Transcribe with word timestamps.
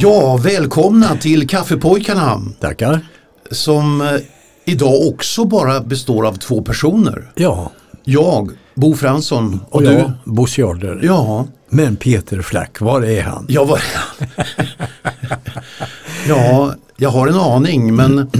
Ja, 0.00 0.36
välkomna 0.36 1.16
till 1.16 1.48
Kaffepojkarna 1.48 2.40
Tackar. 2.60 3.00
som 3.50 4.00
eh, 4.00 4.08
idag 4.64 5.06
också 5.08 5.44
bara 5.44 5.80
består 5.80 6.26
av 6.26 6.32
två 6.34 6.62
personer. 6.62 7.30
Ja, 7.34 7.70
Jag, 8.04 8.50
Bo 8.74 8.94
Fransson 8.94 9.60
och, 9.68 9.74
och 9.76 9.82
du. 9.82 9.92
jag, 9.92 10.12
Bosse 10.24 10.60
Jarder. 10.60 11.00
Ja, 11.02 11.46
Men 11.68 11.96
Peter 11.96 12.42
Flack, 12.42 12.80
var 12.80 13.02
är 13.02 13.22
han? 13.22 13.46
jag 13.48 13.66
var 13.66 13.80
Ja, 16.28 16.74
jag 16.96 17.10
har 17.10 17.28
en 17.28 17.34
aning 17.34 17.94
men 17.96 18.30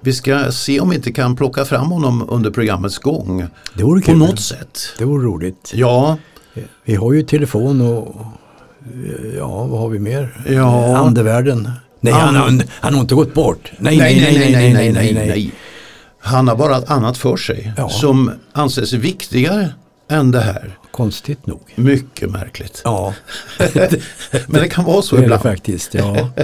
vi 0.00 0.12
ska 0.12 0.52
se 0.52 0.80
om 0.80 0.90
vi 0.90 0.96
inte 0.96 1.12
kan 1.12 1.36
plocka 1.36 1.64
fram 1.64 1.90
honom 1.90 2.24
under 2.28 2.50
programmets 2.50 2.98
gång. 2.98 3.44
Det 3.74 3.82
vore 3.82 4.00
På 4.00 4.06
kul. 4.06 4.18
något 4.18 4.40
sätt. 4.40 4.78
Det 4.98 5.04
vore 5.04 5.24
roligt. 5.26 5.72
Ja, 5.74 6.16
Vi 6.84 6.94
har 6.94 7.12
ju 7.12 7.22
telefon 7.22 7.80
och 7.80 8.16
ja, 9.36 9.64
vad 9.64 9.80
har 9.80 9.88
vi 9.88 9.98
mer? 9.98 10.42
Ja. 10.48 10.96
Andevärlden. 10.96 11.70
Nej, 12.00 12.12
han, 12.12 12.34
han, 12.36 12.62
han 12.70 12.94
har 12.94 13.00
inte 13.00 13.14
gått 13.14 13.34
bort. 13.34 13.72
Nej, 13.78 13.96
nej, 13.98 14.20
nej, 14.20 14.52
nej, 14.52 14.72
nej, 14.92 14.92
nej, 14.92 15.26
nej. 15.28 15.52
Han 16.20 16.48
har 16.48 16.56
bara 16.56 16.76
annat 16.86 17.18
för 17.18 17.36
sig 17.36 17.72
Ja. 17.76 17.88
som 17.88 18.30
anses 18.52 18.92
viktigare 18.92 19.68
än 20.10 20.30
det 20.30 20.40
här. 20.40 20.78
Konstigt 20.90 21.46
nog. 21.46 21.60
Mycket 21.74 22.30
märkligt. 22.30 22.82
Ja, 22.84 23.14
Men 24.46 24.62
det 24.62 24.68
kan 24.68 24.84
vara 24.84 25.02
så 25.02 25.16
det 25.16 25.18
är 25.18 25.20
det 25.20 25.24
ibland. 25.24 25.42
faktiskt. 25.42 25.94
Ja. 25.94 26.28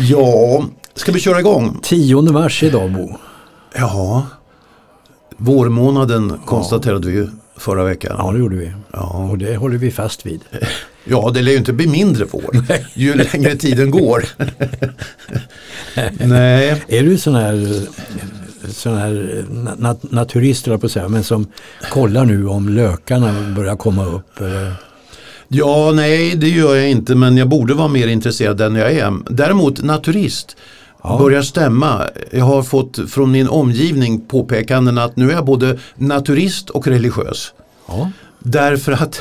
Ja, 0.00 0.64
ska 0.94 1.12
vi 1.12 1.20
köra 1.20 1.40
igång? 1.40 1.78
10 1.82 2.22
mars 2.22 2.62
idag 2.62 2.92
Bo. 2.92 3.16
Ja, 3.76 4.26
vårmånaden 5.36 6.38
konstaterade 6.46 7.08
vi 7.08 7.14
ju 7.14 7.28
förra 7.56 7.84
veckan. 7.84 8.14
Ja, 8.18 8.32
det 8.32 8.38
gjorde 8.38 8.56
vi. 8.56 8.72
Ja. 8.92 9.28
Och 9.30 9.38
det 9.38 9.56
håller 9.56 9.78
vi 9.78 9.90
fast 9.90 10.26
vid. 10.26 10.40
Ja, 11.04 11.30
det 11.34 11.42
lär 11.42 11.52
ju 11.52 11.58
inte 11.58 11.72
bli 11.72 11.86
mindre 11.86 12.24
vår 12.30 12.64
ju 12.94 13.14
längre 13.14 13.56
tiden 13.56 13.90
går. 13.90 14.24
Nej, 16.26 16.82
Är 16.88 17.02
du 17.02 17.18
sån 17.18 17.34
här, 17.34 17.82
sån 18.68 18.96
här 18.98 19.44
na 19.78 19.96
naturist, 20.02 20.64
på 20.64 20.74
att 20.74 20.92
säga, 20.92 21.08
men 21.08 21.24
som 21.24 21.46
kollar 21.90 22.24
nu 22.24 22.46
om 22.48 22.68
lökarna 22.68 23.54
börjar 23.56 23.76
komma 23.76 24.06
upp? 24.06 24.40
Eller? 24.40 24.74
ja, 25.48 25.92
nej, 25.94 26.34
det 26.36 26.48
gör 26.48 26.74
jag 26.76 26.90
inte, 26.90 27.14
men 27.14 27.36
jag 27.36 27.48
borde 27.48 27.74
vara 27.74 27.88
mer 27.88 28.06
intresserad 28.06 28.60
än 28.60 28.74
jag 28.74 28.92
är. 28.92 29.12
Däremot 29.30 29.82
naturist 29.82 30.56
Ja. 31.04 31.18
börjar 31.18 31.42
stämma. 31.42 32.02
Jag 32.30 32.44
har 32.44 32.62
fått 32.62 33.10
från 33.10 33.30
min 33.30 33.48
omgivning 33.48 34.20
påpekanden 34.20 34.98
att 34.98 35.16
nu 35.16 35.30
är 35.30 35.34
jag 35.34 35.44
både 35.44 35.78
naturist 35.94 36.70
och 36.70 36.86
religiös. 36.86 37.52
Ja. 37.88 38.10
Därför 38.38 38.92
att 38.92 39.20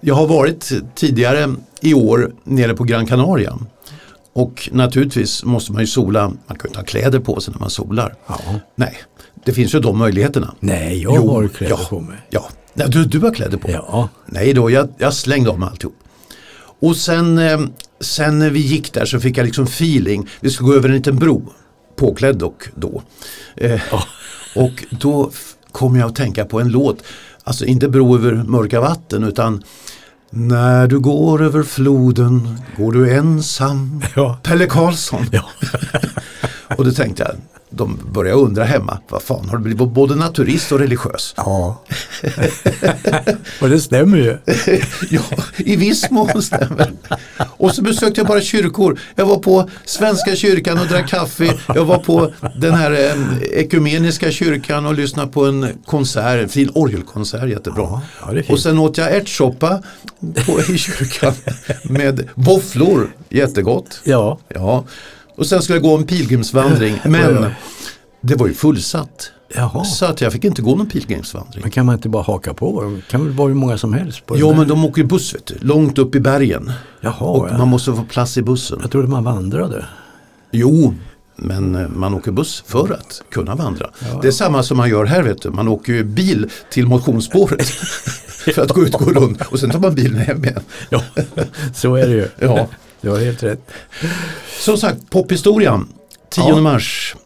jag 0.00 0.14
har 0.14 0.26
varit 0.26 0.72
tidigare 0.94 1.54
i 1.80 1.94
år 1.94 2.32
nere 2.44 2.74
på 2.74 2.84
Gran 2.84 3.06
Canaria. 3.06 3.58
Och 4.32 4.68
naturligtvis 4.72 5.44
måste 5.44 5.72
man 5.72 5.80
ju 5.80 5.86
sola, 5.86 6.28
man 6.28 6.36
kan 6.46 6.58
ju 6.62 6.68
inte 6.68 6.78
ha 6.78 6.84
kläder 6.84 7.20
på 7.20 7.40
sig 7.40 7.52
när 7.54 7.60
man 7.60 7.70
solar. 7.70 8.14
ja. 8.26 8.38
Nej, 8.76 8.96
det 9.44 9.52
finns 9.52 9.74
ju 9.74 9.80
de 9.80 9.98
möjligheterna. 9.98 10.54
Nej, 10.60 11.02
jag 11.02 11.16
Jo, 11.16 11.30
har 11.30 11.48
kläder 11.48 11.76
ja. 11.80 11.86
på 11.90 12.00
mig. 12.00 12.16
Ja, 12.30 12.48
Nej, 12.74 12.86
du, 12.90 13.04
du 13.04 13.18
har 13.18 13.34
kläder 13.34 13.58
på. 13.58 13.70
Ja, 13.70 14.08
Nej 14.26 14.52
då, 14.54 14.70
jag, 14.70 14.88
jag 14.98 15.14
slängde 15.14 15.50
av 15.50 15.58
mig 15.58 15.68
alltihop. 15.68 15.94
Och 16.80 16.96
sen, 16.96 17.38
eh, 17.38 17.60
sen 18.00 18.38
när 18.38 18.50
vi 18.50 18.60
gick 18.60 18.92
där 18.92 19.04
så 19.04 19.20
fick 19.20 19.36
jag 19.36 19.44
liksom 19.44 19.64
feeling. 19.64 20.28
Vi 20.40 20.50
skulle 20.50 20.68
gå 20.68 20.74
över 20.74 20.88
en 20.88 20.94
liten 20.94 21.16
bro, 21.16 21.52
påklädd 21.96 22.36
dock 22.38 22.68
då. 22.74 23.02
Eh, 23.56 23.80
Och 24.56 24.84
då 24.90 25.30
kom 25.72 25.96
jag 25.96 26.08
att 26.08 26.16
tänka 26.16 26.44
på 26.44 26.60
en 26.60 26.68
låt, 26.68 27.02
alltså 27.48 27.64
inte 27.64 27.88
bro 27.88 28.14
över 28.14 28.32
mörka 28.32 28.80
vatten 28.80 29.24
utan 29.24 29.62
När 30.30 30.86
du 30.86 30.98
går 30.98 31.42
över 31.42 31.62
floden 31.62 32.58
går 32.76 32.92
du 32.92 33.14
ensam. 33.14 34.02
Ja. 34.16 34.38
Pelle 34.42 34.66
Karlsson. 34.66 35.26
Ja. 35.32 35.44
Och 36.76 36.84
då 36.84 36.90
tänkte 36.92 37.22
jag, 37.22 37.32
de 37.70 38.00
började 38.12 38.40
undra 38.40 38.64
hemma, 38.64 38.98
vad 39.08 39.22
fan 39.22 39.48
har 39.48 39.56
du 39.56 39.62
blivit 39.62 39.88
både 39.88 40.14
naturist 40.14 40.72
och 40.72 40.78
religiös? 40.78 41.34
ja. 41.36 41.82
och 43.60 43.68
det 43.68 43.80
stämmer 43.80 44.18
ju. 44.18 44.38
Ja, 45.10 45.22
i 45.56 45.76
viss 45.76 46.10
mån 46.10 46.42
stämmer. 46.42 46.92
Och 47.56 47.74
så 47.74 47.82
besökte 47.82 48.20
jag 48.20 48.26
bara 48.28 48.40
kyrkor. 48.40 49.00
Jag 49.14 49.26
var 49.26 49.38
på 49.38 49.70
Svenska 49.84 50.36
kyrkan 50.36 50.78
och 50.78 50.86
drack 50.86 51.08
kaffe. 51.08 51.54
Jag 51.74 51.84
var 51.84 51.98
på 51.98 52.32
den 52.56 52.74
här 52.74 52.92
eh, 52.92 53.42
ekumeniska 53.52 54.30
kyrkan 54.30 54.86
och 54.86 54.94
lyssnade 54.94 55.32
på 55.32 55.46
en 55.46 55.66
konsert, 55.86 56.42
en 56.42 56.48
fin 56.48 56.70
orgelkonsert, 56.74 57.48
jättebra. 57.48 58.00
Ja, 58.20 58.42
och 58.48 58.60
sen 58.60 58.78
åt 58.78 58.98
jag 58.98 59.16
ärtsoppa 59.16 59.82
på, 60.46 60.60
i 60.72 60.78
kyrkan 60.78 61.34
med 61.82 62.28
våfflor, 62.34 63.10
jättegott. 63.28 64.00
Ja. 64.04 64.38
Ja. 64.48 64.84
Och 65.38 65.46
sen 65.46 65.62
skulle 65.62 65.76
jag 65.76 65.82
gå 65.82 65.96
en 65.96 66.04
pilgrimsvandring, 66.06 67.00
men 67.04 67.46
det 68.20 68.34
var 68.34 68.46
ju 68.46 68.54
fullsatt. 68.54 69.30
Jaha. 69.54 69.84
Så 69.84 70.04
att 70.06 70.20
jag 70.20 70.32
fick 70.32 70.44
inte 70.44 70.62
gå 70.62 70.76
någon 70.76 70.88
pilgrimsvandring. 70.88 71.62
Men 71.62 71.70
kan 71.70 71.86
man 71.86 71.94
inte 71.94 72.08
bara 72.08 72.22
haka 72.22 72.54
på? 72.54 72.82
Det 72.82 73.10
kan 73.10 73.24
väl 73.24 73.32
vara 73.32 73.48
hur 73.48 73.54
många 73.54 73.78
som 73.78 73.92
helst? 73.92 74.26
På 74.26 74.38
Ja 74.38 74.46
där? 74.48 74.54
men 74.56 74.68
de 74.68 74.84
åker 74.84 75.04
buss 75.04 75.34
vet 75.34 75.46
du, 75.46 75.54
långt 75.60 75.98
upp 75.98 76.14
i 76.14 76.20
bergen. 76.20 76.72
Jaha, 77.00 77.24
Och 77.24 77.48
ja. 77.50 77.58
man 77.58 77.68
måste 77.68 77.92
få 77.94 78.04
plats 78.04 78.38
i 78.38 78.42
bussen. 78.42 78.78
jag 78.82 78.90
trodde 78.90 79.08
man 79.08 79.24
vandrade. 79.24 79.84
Jo, 80.50 80.94
men 81.36 81.74
eh, 81.74 81.88
man 81.88 82.14
åker 82.14 82.32
buss 82.32 82.64
för 82.66 82.92
att 82.92 83.22
kunna 83.30 83.54
vandra. 83.54 83.90
Det 84.22 84.28
är 84.28 84.32
samma 84.32 84.62
som 84.62 84.76
man 84.76 84.88
gör 84.90 85.04
här 85.04 85.22
vet 85.22 85.42
du. 85.42 85.50
Man 85.50 85.68
åker 85.68 86.02
bil 86.02 86.50
till 86.70 86.86
motionsspåret 86.86 87.66
för 88.54 88.62
att 88.62 88.72
gå 88.72 88.82
ut 88.82 88.94
och 88.94 89.00
gå 89.00 89.12
runt 89.12 89.42
och 89.42 89.60
sen 89.60 89.70
tar 89.70 89.78
man 89.78 89.94
bilen 89.94 90.20
hem 90.20 90.44
igen. 90.44 90.60
Ja, 90.90 91.02
så 91.74 91.94
är 91.94 92.06
det 92.06 92.14
ju. 92.14 92.28
Ja. 92.40 92.66
Du 93.00 93.10
har 93.10 93.18
helt 93.18 93.42
rätt. 93.42 93.70
Som 94.60 94.76
sagt, 94.76 95.10
pophistorien. 95.10 95.88
10 96.30 96.48
Ja. 96.48 96.60
mars. 96.60 97.16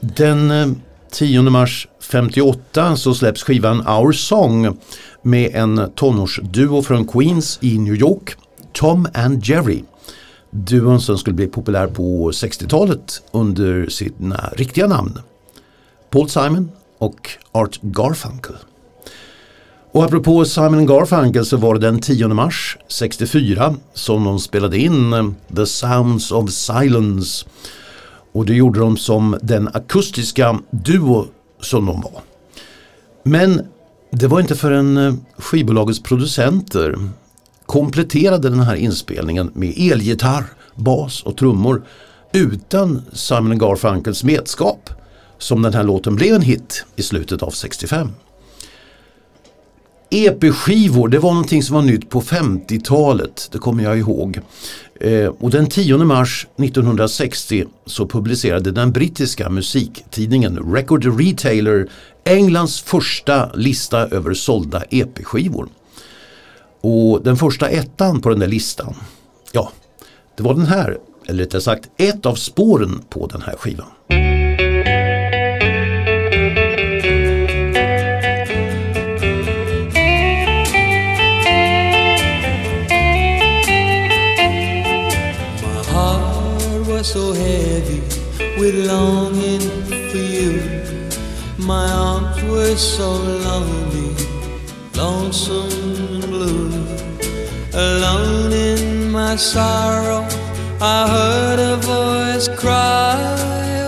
Den 0.00 0.50
eh, 0.50 0.68
10 1.12 1.42
mars 1.42 1.88
58 2.00 2.96
så 2.96 3.14
släpps 3.14 3.42
skivan 3.42 3.86
Our 3.88 4.12
Song 4.12 4.78
med 5.22 5.50
en 5.54 5.90
tonårsduo 5.94 6.82
från 6.82 7.06
Queens 7.06 7.58
i 7.60 7.78
New 7.78 7.94
York. 7.94 8.36
Tom 8.72 9.08
and 9.14 9.44
Jerry. 9.44 9.82
Duon 10.50 11.00
som 11.00 11.18
skulle 11.18 11.34
bli 11.34 11.46
populär 11.46 11.86
på 11.86 12.30
60-talet 12.30 13.22
under 13.32 13.86
sina 13.88 14.50
riktiga 14.56 14.86
namn. 14.86 15.18
Paul 16.10 16.28
Simon 16.30 16.70
och 16.98 17.30
Art 17.52 17.78
Garfunkel. 17.82 18.54
Och 19.94 20.04
apropå 20.04 20.44
Simon 20.44 20.86
Garfunkel 20.86 21.46
så 21.46 21.56
var 21.56 21.74
det 21.74 21.80
den 21.80 22.00
10 22.00 22.28
mars 22.28 22.78
64 22.88 23.74
som 23.94 24.24
de 24.24 24.40
spelade 24.40 24.78
in 24.78 25.12
eh, 25.12 25.30
The 25.56 25.66
Sounds 25.66 26.32
of 26.32 26.50
Silence. 26.50 27.46
Och 28.32 28.46
det 28.46 28.54
gjorde 28.54 28.80
de 28.80 28.96
som 28.96 29.38
den 29.42 29.68
akustiska 29.68 30.58
duo 30.70 31.26
som 31.60 31.86
de 31.86 32.00
var. 32.00 32.22
Men 33.22 33.66
det 34.10 34.26
var 34.26 34.40
inte 34.40 34.56
förrän 34.56 34.96
eh, 34.96 35.14
skivbolagets 35.38 36.02
producenter 36.02 37.08
kompletterade 37.66 38.50
den 38.50 38.60
här 38.60 38.76
inspelningen 38.76 39.50
med 39.54 39.74
elgitarr, 39.78 40.44
bas 40.74 41.22
och 41.22 41.36
trummor 41.36 41.82
utan 42.32 43.02
Simon 43.12 43.58
Garfunkels 43.58 44.24
medskap 44.24 44.90
som 45.38 45.62
den 45.62 45.74
här 45.74 45.82
låten 45.82 46.16
blev 46.16 46.34
en 46.34 46.42
hit 46.42 46.84
i 46.96 47.02
slutet 47.02 47.42
av 47.42 47.50
65. 47.50 48.08
EP-skivor, 50.14 51.08
det 51.08 51.18
var 51.18 51.30
någonting 51.30 51.62
som 51.62 51.74
var 51.74 51.82
nytt 51.82 52.10
på 52.10 52.20
50-talet, 52.20 53.48
det 53.52 53.58
kommer 53.58 53.84
jag 53.84 53.98
ihåg. 53.98 54.40
Eh, 55.00 55.26
och 55.26 55.50
den 55.50 55.66
10 55.66 55.96
mars 55.96 56.46
1960 56.56 57.64
så 57.86 58.06
publicerade 58.06 58.72
den 58.72 58.92
brittiska 58.92 59.50
musiktidningen 59.50 60.74
Record 60.74 61.20
Retailer 61.20 61.88
Englands 62.24 62.80
första 62.80 63.52
lista 63.54 63.98
över 63.98 64.34
sålda 64.34 64.82
EP-skivor. 64.90 65.68
Och 66.80 67.22
den 67.22 67.36
första 67.36 67.68
ettan 67.68 68.20
på 68.20 68.28
den 68.28 68.38
där 68.38 68.48
listan, 68.48 68.94
ja, 69.52 69.72
det 70.36 70.42
var 70.42 70.54
den 70.54 70.66
här, 70.66 70.98
eller 71.26 71.44
rättare 71.44 71.60
sagt 71.60 71.88
ett 71.96 72.26
av 72.26 72.34
spåren 72.34 73.02
på 73.08 73.26
den 73.26 73.42
här 73.42 73.56
skivan. 73.56 74.33
With 88.64 88.86
longing 88.86 89.60
for 90.10 90.16
you. 90.16 90.52
My 91.58 91.86
arms 91.90 92.42
were 92.44 92.76
so 92.76 93.10
lonely, 93.48 94.14
lonesome 94.94 95.96
and 96.14 96.22
blue. 96.22 96.70
Alone 97.74 98.52
in 98.52 99.10
my 99.10 99.36
sorrow, 99.36 100.26
I 100.80 100.98
heard 101.16 101.58
a 101.58 101.76
voice 101.76 102.48
cry, 102.58 103.18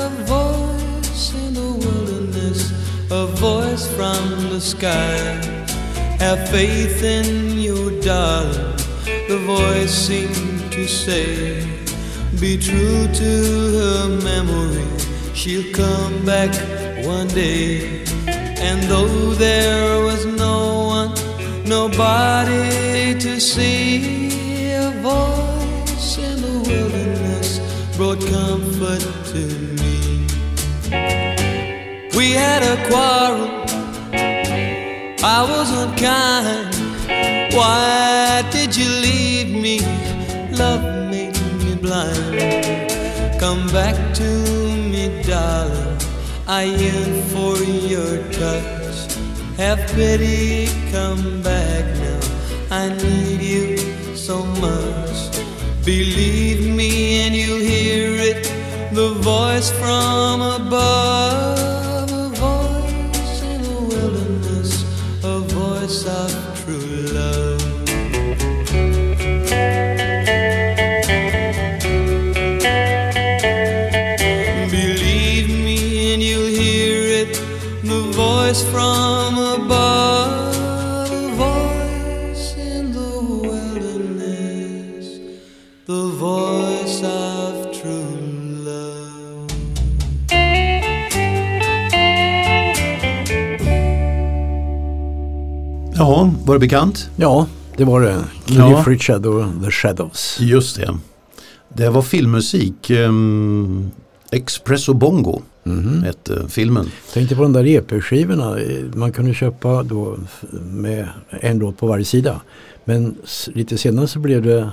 a 0.07 0.11
voice 0.37 1.33
in 1.35 1.55
the 1.55 1.71
wilderness, 1.85 2.71
a 3.11 3.27
voice 3.27 3.87
from 3.97 4.51
the 4.51 4.61
sky. 4.61 5.17
Have 6.19 6.51
faith 6.51 7.03
in 7.03 7.59
you, 7.59 7.99
darling, 8.03 8.77
the 9.29 9.39
voice 9.47 9.95
seemed 10.07 10.71
to 10.73 10.87
say. 10.87 11.76
Be 12.41 12.59
true 12.59 13.09
to 13.09 13.33
her 13.79 14.09
memory, 14.23 14.87
she'll 15.35 15.73
come 15.73 16.25
back 16.27 16.55
one 17.05 17.29
day. 17.29 18.05
And 18.29 18.83
though 18.85 19.31
there 19.33 20.05
was 20.05 20.27
no 20.27 20.87
one, 20.87 21.15
nobody 21.65 23.19
to 23.19 23.41
see, 23.41 24.73
a 24.73 24.91
voice 25.01 26.19
in 26.19 26.43
the 26.43 26.59
wilderness 26.69 27.59
brought 27.97 28.21
comfort 28.21 29.01
to 29.33 29.43
me. 29.81 30.27
We 32.15 32.33
had 32.33 32.63
a 32.63 32.77
quarrel, 32.87 33.49
I 35.25 35.41
was 35.49 35.69
unkind. 35.73 36.75
Why 37.55 38.45
did 38.51 38.77
you 38.77 38.91
leave 39.01 39.51
me? 39.55 39.81
Love 40.53 40.85
me 40.85 41.06
blind. 41.97 43.41
Come 43.41 43.67
back 43.69 43.97
to 44.15 44.31
me, 44.93 45.23
darling. 45.23 45.99
I 46.47 46.65
yearn 46.65 47.23
for 47.33 47.57
your 47.93 48.17
touch. 48.33 48.97
Have 49.57 49.81
pity, 49.95 50.69
come 50.93 51.43
back 51.43 51.85
now. 52.05 52.21
I 52.71 52.89
need 53.03 53.41
you 53.41 53.77
so 54.17 54.45
much. 54.67 55.19
Believe 55.85 56.75
me, 56.75 57.21
and 57.23 57.35
you 57.35 57.57
hear 57.57 58.11
it 58.31 58.43
the 58.93 59.11
voice 59.21 59.71
from 59.71 60.41
above. 60.41 61.26
Var 96.47 96.55
det 96.55 96.61
bekant? 96.61 97.11
Ja, 97.17 97.47
det 97.77 97.85
var 97.85 98.01
det. 98.01 98.25
Cliff 98.47 98.59
Ja. 98.59 98.85
Richard 98.87 99.27
och 99.27 99.45
The 99.65 99.71
Shadows. 99.71 100.37
Just 100.41 100.77
det. 100.77 100.99
Det 101.69 101.91
var 101.91 102.03
filmmusik. 102.03 102.91
Um, 102.91 103.91
Expresso 104.33 104.95
Bongo 104.95 105.43
hette 106.05 106.49
filmen. 106.49 106.91
Tänkte 107.13 107.37
på 107.37 107.43
de 107.43 107.53
där 107.53 107.67
EP-skivorna. 107.67 108.59
Eh, 108.61 108.85
Man 108.95 109.13
kunde 109.13 109.35
köpa 109.35 109.83
då 109.83 110.17
med 110.63 111.09
en 111.31 111.59
låt 111.59 111.79
på 111.79 111.87
varje 111.87 112.05
sida. 112.05 112.41
Men 112.85 113.17
lite 113.47 113.79
senare 113.79 114.07
så 114.09 114.19
blev 114.19 114.43
det 114.43 114.71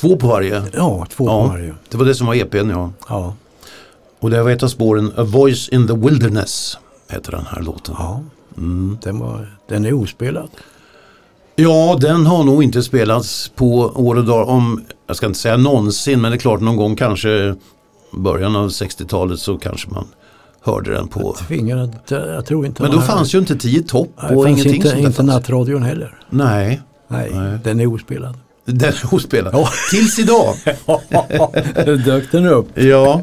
Två 0.00 0.16
på 0.16 0.26
varje. 0.26 0.62
ja, 0.74 1.06
två 1.10 1.24
på 1.24 1.30
Ja, 1.30 1.46
varje. 1.46 1.74
det 1.88 1.96
var 1.96 2.04
det 2.04 2.14
som 2.14 2.26
var 2.26 2.34
EPn 2.34 2.70
ja. 2.70 2.92
Ja, 3.08 3.34
Och 4.20 4.30
det 4.30 4.42
var 4.42 4.50
ett 4.50 4.62
av 4.62 4.68
spåren 4.68 5.12
A 5.16 5.24
Voice 5.24 5.68
in 5.68 5.86
the 5.86 5.94
Wilderness 5.94 6.78
heter 7.08 7.32
den 7.32 7.46
här 7.50 7.62
låten. 7.62 7.94
ja. 7.98 8.22
Mm. 8.56 8.98
Den, 9.02 9.18
var, 9.18 9.56
den 9.68 9.84
är 9.84 9.92
ospelad. 9.92 10.48
Ja, 11.62 11.98
den 12.00 12.26
har 12.26 12.44
nog 12.44 12.62
inte 12.62 12.82
spelats 12.82 13.48
på 13.54 13.92
år 13.94 14.14
och 14.16 14.24
dag 14.24 14.48
om, 14.48 14.84
jag 15.06 15.16
ska 15.16 15.26
inte 15.26 15.38
säga 15.38 15.56
någonsin, 15.56 16.20
men 16.20 16.30
det 16.30 16.36
är 16.36 16.38
klart 16.38 16.60
någon 16.60 16.76
gång 16.76 16.96
kanske 16.96 17.54
början 18.12 18.56
av 18.56 18.68
60-talet 18.68 19.40
så 19.40 19.58
kanske 19.58 19.90
man 19.90 20.06
hörde 20.62 20.94
den 20.94 21.08
på. 21.08 21.36
Tvingade, 21.48 21.90
jag 22.08 22.46
tror 22.46 22.66
inte 22.66 22.82
Men 22.82 22.90
då 22.90 23.00
fanns 23.00 23.34
ju 23.34 23.38
inte 23.38 23.56
10 23.56 23.82
topp 23.82 24.10
och 24.16 24.20
fanns 24.28 24.46
ingenting 24.46 24.74
inte, 24.74 24.90
sånt 24.90 25.06
inte 25.06 25.22
nattradion 25.22 25.82
heller. 25.82 26.14
Nej, 26.30 26.80
Nej, 27.08 27.30
Nej. 27.34 27.58
den 27.64 27.80
är 27.80 27.86
ospelad. 27.94 28.38
den 28.64 28.88
är 28.88 29.14
ospelad. 29.14 29.54
Ja. 29.54 29.68
Tills 29.90 30.18
idag. 30.18 30.54
Dök 32.04 32.32
den 32.32 32.46
upp? 32.46 32.78
Ja. 32.78 33.22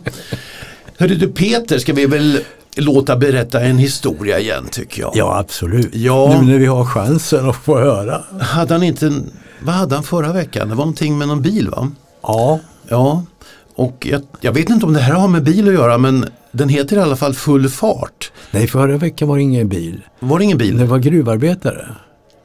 Hörru 0.98 1.16
du 1.16 1.28
Peter, 1.28 1.80
ska 1.80 1.94
vi 1.94 2.06
väl 2.06 2.40
låta 2.78 3.16
berätta 3.18 3.60
en 3.62 3.78
historia 3.78 4.40
igen 4.40 4.66
tycker 4.72 5.02
jag. 5.02 5.12
Ja, 5.16 5.38
absolut. 5.40 5.96
Ja. 5.96 6.38
Nu 6.42 6.52
när 6.52 6.60
vi 6.60 6.66
har 6.66 6.86
chansen 6.86 7.50
att 7.50 7.56
få 7.56 7.80
höra. 7.80 8.22
Hade 8.42 8.74
han 8.74 8.84
inte, 8.84 9.06
en- 9.08 9.32
vad 9.62 9.76
hade 9.76 9.96
han 9.96 10.04
förra 10.04 10.34
veckan? 10.34 10.70
Det 10.70 10.76
var 10.76 10.86
någonting 10.86 11.18
med 11.18 11.28
någon 11.28 11.42
bil 11.42 11.70
va? 11.70 11.92
Ja, 12.24 12.60
Ja, 12.90 13.24
och 13.76 14.08
jag, 14.12 14.22
jag 14.42 14.52
vet 14.52 14.70
inte 14.70 14.86
om 14.86 14.94
det 14.94 15.00
här 15.00 15.14
har 15.14 15.28
med 15.28 15.44
bil 15.44 15.68
att 15.68 15.74
göra 15.74 15.98
men 15.98 16.26
den 16.52 16.70
heter 16.70 16.98
i 16.98 17.00
alla 17.00 17.16
fall 17.16 17.34
Full 17.34 17.70
fart. 17.70 18.32
nej 18.52 18.68
förra 18.68 18.98
veckan 18.98 19.28
var 19.28 19.36
det 19.38 19.44
ingen 19.44 19.68
bil. 19.68 20.02
Var 20.20 20.38
det 20.40 20.44
ingen 20.46 20.58
bil? 20.58 20.78
Det 20.78 20.86
var 20.86 20.98
gruvarbetare. 21.00 21.88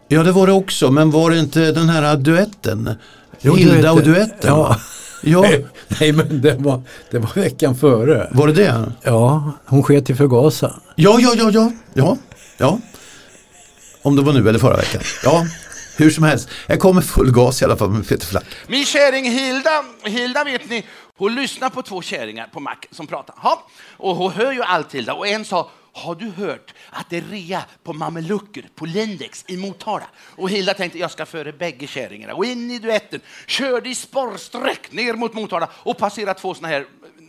Ja 0.09 0.23
det 0.23 0.33
var 0.33 0.47
det 0.47 0.53
också, 0.53 0.91
men 0.91 1.11
var 1.11 1.31
det 1.31 1.39
inte 1.39 1.73
den 1.73 1.89
här 1.89 2.17
duetten? 2.17 2.91
Jo, 3.41 3.55
Hilda 3.55 3.73
duetten. 3.75 3.91
och 3.99 4.03
duetten? 4.03 4.37
Ja. 4.51 4.77
Ja. 5.23 5.41
Nej, 5.41 5.67
nej, 6.01 6.13
men 6.13 6.41
det 6.41 6.55
var, 6.55 6.83
det 7.11 7.19
var 7.19 7.31
veckan 7.35 7.75
före. 7.75 8.29
Var 8.33 8.47
det 8.47 8.53
det? 8.53 8.93
Ja, 9.03 9.53
hon 9.67 9.83
sket 9.83 10.11
i 10.11 10.15
förgasaren. 10.15 10.81
Ja, 10.97 11.19
ja, 11.21 11.35
ja, 11.37 11.51
ja, 11.51 11.73
ja, 11.95 12.17
ja. 12.59 12.79
Om 14.03 14.17
det 14.17 14.23
var 14.23 14.33
nu 14.33 14.49
eller 14.49 14.59
förra 14.59 14.77
veckan. 14.77 15.03
Ja, 15.25 15.47
hur 15.97 16.11
som 16.11 16.25
helst. 16.25 16.49
Jag 16.67 16.81
kommer 16.81 17.01
full 17.03 17.33
gas 17.33 17.63
i 17.63 17.65
alla 17.65 17.77
fall 17.77 17.91
med 17.91 18.09
Peter 18.09 18.27
Flack. 18.27 18.45
Min 18.67 18.85
käring 18.85 19.25
Hilda, 19.25 19.85
Hilda 20.05 20.45
vet 20.45 20.71
ni, 20.71 20.87
hon 21.19 21.35
lyssnar 21.35 21.71
på 21.71 21.83
två 21.83 22.03
käringar 22.03 22.47
på 22.53 22.61
mack 22.61 22.87
som 22.91 23.07
pratar. 23.07 23.35
Ha. 23.39 23.67
Och 23.97 24.17
hon 24.17 24.33
hör 24.33 24.53
ju 24.53 24.63
allt 24.63 24.95
Hilda. 24.95 25.15
Och 25.15 25.29
en 25.29 25.45
sa, 25.45 25.71
har 25.93 26.15
du 26.15 26.31
hört 26.31 26.75
att 26.91 27.11
det 27.11 27.17
är 27.17 27.23
rea 27.23 27.65
på 27.83 27.93
mamelucker 27.93 28.69
på 28.75 28.87
Lindex 28.87 29.45
i 29.49 29.57
Motala? 29.57 30.07
Och 30.37 30.51
Hilda 30.51 30.75
tänkte, 30.75 30.99
jag 30.99 31.11
ska 31.11 31.27
före 31.27 31.53
bägge 31.53 31.87
kärringarna 31.87 32.35
Och 32.35 32.45
in 32.45 32.71
i 32.71 32.79
duetten, 32.79 33.21
körde 33.47 33.89
i 33.89 33.95
sporrsträck 33.95 34.93
ner 34.93 35.15
mot 35.15 35.35
Motala 35.35 35.69
och 35.73 35.99
passerade 35.99 36.41
två 36.41 36.55
såna 36.55 36.69
här 36.69 36.81
eh, 36.81 36.87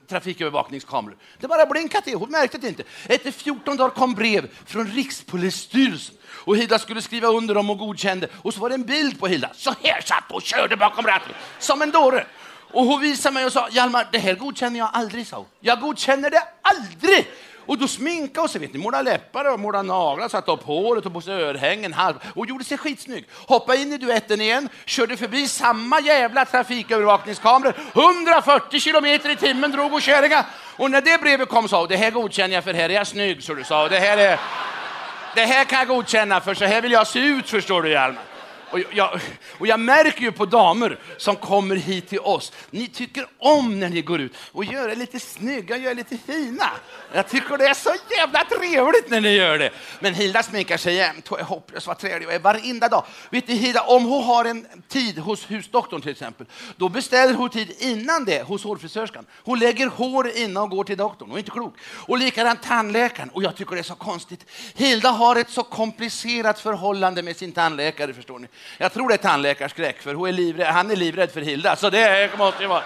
trafikövervakningskameror. 0.08 1.18
Det 1.40 1.48
bara 1.48 1.66
blinkade 1.66 2.04
till, 2.04 2.16
hon 2.16 2.32
märkte 2.32 2.58
det 2.58 2.68
inte. 2.68 2.84
Efter 3.06 3.32
14 3.32 3.78
dagar 3.78 3.90
kom 3.90 4.14
brev 4.14 4.50
från 4.66 4.88
Rikspolisstyrelsen 4.88 6.16
och 6.26 6.58
Hilda 6.58 6.80
skulle 6.80 7.02
skriva 7.02 7.28
under 7.28 7.56
dem 7.56 7.70
och 7.70 7.78
godkände. 7.78 8.28
Och 8.34 8.54
så 8.54 8.60
var 8.60 8.70
det 8.70 8.76
en 8.76 8.86
bild 8.86 9.20
på 9.20 9.28
Hilda. 9.28 9.50
Så 9.54 9.74
här 9.84 10.02
satt 10.02 10.24
hon 10.28 10.36
och 10.36 10.42
körde 10.42 10.78
bakom 10.78 11.06
ratten 11.06 11.34
som 11.60 11.82
en 11.82 11.92
dåre. 11.92 12.26
Och 12.74 12.86
hon 12.86 13.02
visade 13.02 13.34
mig 13.34 13.46
och 13.46 13.54
sa, 13.54 13.70
Hjalmar, 13.72 14.08
det 14.12 14.18
här 14.18 14.36
godkänner 14.36 14.80
jag 14.80 14.90
aldrig, 14.94 15.28
sa 15.28 15.38
hon. 15.38 15.46
Jag 15.60 15.80
godkänner 15.80 16.30
det 16.30 16.44
aldrig! 16.62 17.28
Och 17.66 17.78
då 17.78 17.88
sminkade 17.88 18.40
hon 18.40 18.50
sig, 18.50 18.62
vet 18.62 18.74
ni, 18.74 18.80
målade 18.80 19.04
läppar 19.04 19.54
och 19.54 19.60
målade 19.60 19.88
naglar, 19.88 20.30
satte 20.30 20.52
upp 20.52 20.64
håret 20.64 21.06
och 21.06 21.14
på 21.14 21.22
sig 21.22 21.34
örhängen, 21.34 21.94
halv, 21.94 22.16
och 22.36 22.48
gjorde 22.48 22.64
sig 22.64 22.78
skitsnygg. 22.78 23.26
Hoppade 23.48 23.78
in 23.78 23.94
i 23.94 23.98
duetten 23.98 24.42
igen, 24.42 24.70
körde 24.86 25.18
förbi 25.18 25.48
samma 25.48 26.00
jävla 26.00 26.46
trafikövervakningskameror, 26.46 27.76
140 27.94 28.80
kilometer 28.80 29.30
i 29.30 29.36
timmen 29.36 29.72
drog 29.72 29.92
hon 29.92 30.02
kärringa. 30.02 30.46
Och 30.78 30.92
när 30.92 31.02
det 31.02 31.22
brevet 31.22 31.50
kom 31.50 31.68
sa 31.68 31.80
hon, 31.80 31.88
det 31.88 31.98
här 31.98 32.12
godkänner 32.12 32.56
jag 32.56 32.64
för 32.64 32.74
här 32.74 32.90
är 32.90 32.94
jag 32.94 33.08
snygg, 33.08 33.44
så 33.44 33.54
du 33.54 33.64
sa. 33.64 33.90
Det 33.90 34.00
här 34.00 34.18
är... 34.18 34.40
Det 35.36 35.46
här 35.46 35.66
kan 35.66 35.80
jag 35.80 35.88
godkänna 35.88 36.42
för 36.42 36.54
så 36.54 36.66
här 36.66 36.82
vill 36.82 36.92
jag 36.92 37.08
se 37.08 37.20
ut 37.20 37.50
förstår 37.50 37.82
du 37.82 37.90
Hjalmar. 37.90 38.33
Och 38.74 38.80
jag, 38.94 39.20
och 39.58 39.68
jag 39.68 39.80
märker 39.80 40.22
ju 40.22 40.32
på 40.32 40.46
damer 40.46 41.00
som 41.18 41.36
kommer 41.36 41.76
hit 41.76 42.10
till 42.10 42.20
oss, 42.20 42.52
ni 42.70 42.88
tycker 42.88 43.26
om 43.38 43.80
när 43.80 43.90
ni 43.90 44.02
går 44.02 44.22
ut 44.22 44.36
och 44.52 44.66
gör 44.66 44.90
er 44.90 44.96
lite 44.96 45.20
snygga, 45.20 45.78
gör 45.78 45.92
er 45.92 45.96
lite 45.96 46.18
fina. 46.18 46.72
Jag 47.14 47.30
tycker 47.30 47.58
det 47.58 47.66
är 47.66 47.74
så 47.74 47.90
jävla 48.18 48.44
trevligt 48.44 49.10
när 49.10 49.22
ni 49.22 49.30
gör 49.30 49.60
det. 49.60 49.70
Men 50.00 50.14
Hilda 50.14 50.44
sminkar 50.44 50.78
sig 50.78 50.96
jämt 50.96 51.28
och 51.28 51.40
är 51.40 51.44
hopplös 51.44 51.88
vad 51.88 51.98
trevlig 51.98 52.26
hon 52.26 52.36
är 52.36 52.40
varenda 52.40 52.88
dag. 52.88 53.06
Vet 53.30 53.48
ni 53.48 53.56
Hilda, 53.56 53.82
om 53.82 54.06
hon 54.06 54.24
har 54.24 54.46
en 54.46 54.68
tid 54.88 55.20
hos 55.20 55.52
husdoktorn 55.52 56.02
till 56.02 56.12
exempel, 56.12 56.48
då 56.78 56.90
beställer 56.90 57.34
hon 57.34 57.50
tid 57.50 57.76
innan 57.80 58.26
det 58.26 58.44
hos 58.44 58.64
hårfrisörskan. 58.64 59.26
Hon 59.44 59.60
lägger 59.60 59.88
hår 59.88 60.32
innan 60.36 60.64
och 60.64 60.70
går 60.70 60.84
till 60.84 60.98
doktorn, 60.98 61.30
hon 61.30 61.36
är 61.36 61.40
inte 61.40 61.52
klok. 61.52 61.74
Och 61.84 62.18
likadant 62.18 62.64
tandläkaren, 62.64 63.30
och 63.30 63.44
jag 63.44 63.56
tycker 63.56 63.76
det 63.76 63.82
är 63.82 63.84
så 63.84 63.96
konstigt. 63.96 64.46
Hilda 64.76 65.10
har 65.10 65.36
ett 65.36 65.50
så 65.50 65.64
komplicerat 65.64 66.60
förhållande 66.60 67.24
med 67.24 67.38
sin 67.38 67.52
tandläkare 67.52 68.14
förstår 68.14 68.40
ni. 68.40 68.48
Jag 68.78 68.94
tror 68.94 69.10
det 69.10 69.16
är 69.16 69.18
tandläkarskräck 69.18 70.02
för 70.02 70.14
hon 70.14 70.28
är 70.28 70.32
livrädd, 70.32 70.68
han 70.68 70.92
är 70.92 70.96
livrädd 70.96 71.32
för 71.32 71.42
Hilda, 71.42 71.76
så 71.76 71.90
det 71.90 72.38
måste 72.38 72.64
ju 72.64 72.68
vara. 72.68 72.84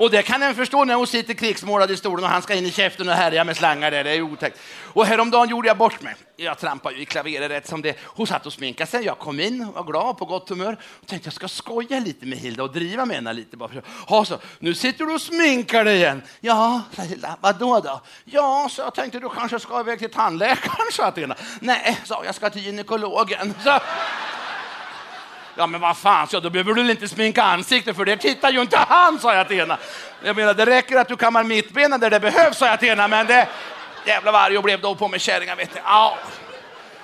Och 0.00 0.10
det 0.10 0.22
kan 0.22 0.42
en 0.42 0.54
förstå 0.54 0.84
när 0.84 0.94
hon 0.94 1.06
sitter 1.06 1.34
krigsmålad 1.34 1.90
i 1.90 1.96
stolen 1.96 2.24
och 2.24 2.30
han 2.30 2.42
ska 2.42 2.54
in 2.54 2.66
i 2.66 2.70
käften 2.70 3.08
och 3.08 3.14
härja 3.14 3.44
med 3.44 3.56
slangar 3.56 3.90
där. 3.90 4.04
Det 4.04 4.10
är 4.10 4.22
otäckt. 4.22 4.58
Och 4.92 5.06
häromdagen 5.06 5.48
gjorde 5.48 5.68
jag 5.68 5.76
bort 5.76 6.02
mig. 6.02 6.14
Jag 6.36 6.58
trampade 6.58 6.96
ju 6.96 7.02
i 7.02 7.04
klaveret 7.04 7.50
rätt 7.50 7.68
som 7.68 7.82
det. 7.82 7.96
Hon 8.04 8.26
satt 8.26 8.46
och 8.46 8.52
sminkade 8.52 8.90
sig. 8.90 9.04
Jag 9.04 9.18
kom 9.18 9.40
in, 9.40 9.72
var 9.72 9.84
glad, 9.84 10.18
på 10.18 10.24
gott 10.24 10.48
humör. 10.48 10.76
Och 11.00 11.06
tänkte 11.06 11.26
jag 11.26 11.34
ska 11.34 11.48
skoja 11.48 12.00
lite 12.00 12.26
med 12.26 12.38
Hilda 12.38 12.62
och 12.62 12.72
driva 12.72 13.04
med 13.04 13.16
henne 13.16 13.32
lite. 13.32 13.56
Bara. 13.56 13.70
Ha, 14.06 14.24
så, 14.24 14.38
nu 14.58 14.74
sitter 14.74 15.04
du 15.04 15.14
och 15.14 15.20
sminkar 15.20 15.84
dig 15.84 15.96
igen. 15.96 16.22
Ja, 16.40 16.82
sa 16.96 17.02
Hilda. 17.02 17.36
Vadå 17.40 17.80
då? 17.80 18.00
Ja, 18.24 18.68
så 18.70 18.82
jag 18.82 18.94
tänkte 18.94 19.18
du 19.18 19.28
kanske 19.28 19.60
ska 19.60 19.80
iväg 19.80 19.98
till 19.98 20.10
tandläkaren, 20.10 20.92
sa 20.92 21.04
Athena. 21.04 21.34
Nej, 21.60 21.98
sa 22.04 22.24
jag 22.24 22.34
ska 22.34 22.50
till 22.50 22.64
gynekologen. 22.64 23.54
Så. 23.64 23.78
Ja, 25.56 25.66
men 25.66 25.80
vad 25.80 25.96
fan, 25.96 26.28
så 26.28 26.40
då 26.40 26.50
behöver 26.50 26.74
du 26.74 26.90
inte 26.90 27.08
sminka 27.08 27.42
ansiktet 27.42 27.96
för 27.96 28.04
det 28.04 28.16
tittar 28.16 28.50
ju 28.50 28.60
inte 28.60 28.78
han, 28.78 29.18
sa 29.18 29.34
jag 29.34 29.48
till 29.48 29.60
henne. 29.60 29.76
Jag 30.22 30.36
menar, 30.36 30.54
det 30.54 30.66
räcker 30.66 30.96
att 30.96 31.08
du 31.08 31.16
kammar 31.16 31.44
mittbenen 31.44 32.00
där 32.00 32.10
det 32.10 32.20
behövs, 32.20 32.58
sa 32.58 32.66
jag 32.66 32.80
till 32.80 32.88
henne, 32.88 33.08
men 33.08 33.26
det... 33.26 33.48
Jävla 34.06 34.32
varg 34.32 34.56
och 34.56 34.62
blev 34.62 34.80
då 34.80 34.94
på 34.94 35.08
med 35.08 35.20
kärringar, 35.20 35.56
vet 35.56 35.74
ni. 35.74 35.80
Ja. 35.84 36.18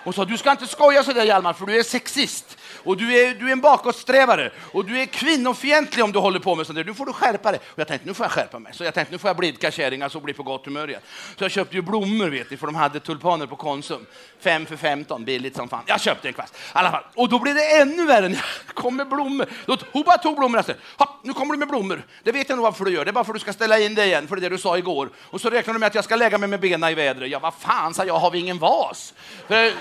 Och 0.05 0.15
sa, 0.15 0.25
du 0.25 0.39
ska 0.39 0.51
inte 0.51 0.67
skoja 0.67 1.05
så 1.05 1.13
där 1.13 1.25
Hjalmar, 1.25 1.53
för 1.53 1.67
du 1.67 1.79
är 1.79 1.83
sexist. 1.83 2.56
Och 2.87 2.97
du 2.97 3.19
är, 3.19 3.35
du 3.35 3.49
är 3.49 3.53
en 3.53 3.61
bakåtsträvare. 3.61 4.51
Och 4.73 4.85
du 4.85 5.01
är 5.01 5.07
kvinnofientlig 5.07 6.05
om 6.05 6.13
du 6.13 6.19
håller 6.19 6.41
på 6.41 6.55
med 6.55 6.67
sånt 6.67 6.77
där. 6.77 6.85
Nu 6.85 6.95
får 6.95 7.07
du 7.07 7.13
skärpa 7.13 7.53
dig. 7.53 7.61
Och 7.73 7.79
jag 7.79 7.89
tänkte, 7.89 8.09
nu 8.09 8.15
får 8.15 8.25
jag 8.25 8.31
skärpa 8.31 8.59
mig. 8.59 8.73
Så 8.75 8.85
jag 8.85 8.95
tänkte, 8.95 9.15
nu 9.15 9.19
får 9.19 9.29
jag 9.29 9.37
blidka 9.37 9.71
kärringar 9.71 10.09
så 10.09 10.21
blir 10.21 10.35
på 10.35 10.43
gott 10.43 10.67
humör 10.67 10.89
igen. 10.89 11.01
Så 11.39 11.45
jag 11.45 11.51
köpte 11.51 11.77
ju 11.77 11.83
blommor, 11.83 12.29
vet 12.29 12.51
ni, 12.51 12.57
för 12.57 12.67
de 12.67 12.75
hade 12.75 13.01
tulpaner 13.01 13.47
på 13.47 13.57
Konsum. 13.57 14.07
Fem 14.41 14.67
för 14.67 14.77
15, 14.77 15.25
billigt 15.25 15.57
som 15.57 15.69
fan. 15.69 15.83
Jag 15.87 16.01
köpte 16.01 16.29
en 16.29 16.35
kvast. 16.35 16.55
I 16.55 16.59
alla 16.73 16.91
fall. 16.91 17.03
Och 17.15 17.29
då 17.29 17.39
blev 17.39 17.55
det 17.55 17.81
ännu 17.81 18.07
värre 18.07 18.29
när 18.29 18.37
jag 18.37 18.75
kom 18.75 18.97
med 18.97 19.09
blommor. 19.09 19.47
Då, 19.67 19.77
hon 19.93 20.03
bara 20.03 20.19
tog 20.19 20.37
blommorna. 20.37 20.65
och 20.69 21.07
Hopp, 21.07 21.21
nu 21.23 21.33
kommer 21.33 21.53
du 21.53 21.59
med 21.59 21.69
blommor. 21.69 22.03
Det 22.23 22.33
vet 22.33 22.49
jag 22.49 22.57
nog 22.57 22.65
varför 22.65 22.85
du 22.85 22.91
gör. 22.91 23.05
Det 23.05 23.11
är 23.11 23.13
bara 23.13 23.25
för 23.25 23.33
att 23.33 23.37
du 23.37 23.41
ska 23.41 23.53
ställa 23.53 23.79
in 23.79 23.95
dig 23.95 24.07
igen, 24.07 24.29
för 24.29 24.37
det 24.37 24.41
är 24.41 24.51
det 24.51 24.57
du 24.57 24.63
sa 24.63 24.79
igår. 24.79 25.11
Och 25.23 25.41
så 25.41 25.51
räknar 25.51 25.75
du 25.75 25.81
med 25.81 25.87
att 25.87 25.95
jag 25.95 26.05
ska 26.05 26.17
lägga 26.17 26.39
mig 26.39 26.49
med 26.49 26.61
benen 26.61 26.91
i 26.91 26.95
vädret. 26.95 27.31
Ja, 27.31 27.39
vad 27.39 27.55
fan, 27.55 27.95
sa 27.95 28.05
jag, 28.05 28.19
har 28.19 28.31
vi 28.31 28.39
ingen 28.39 28.59
vas? 28.59 29.15
För, 29.49 29.73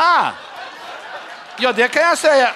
Ah! 0.00 0.32
Ja, 1.58 1.72
det 1.72 1.88
kan 1.88 2.02
jag 2.02 2.18
säga. 2.18 2.50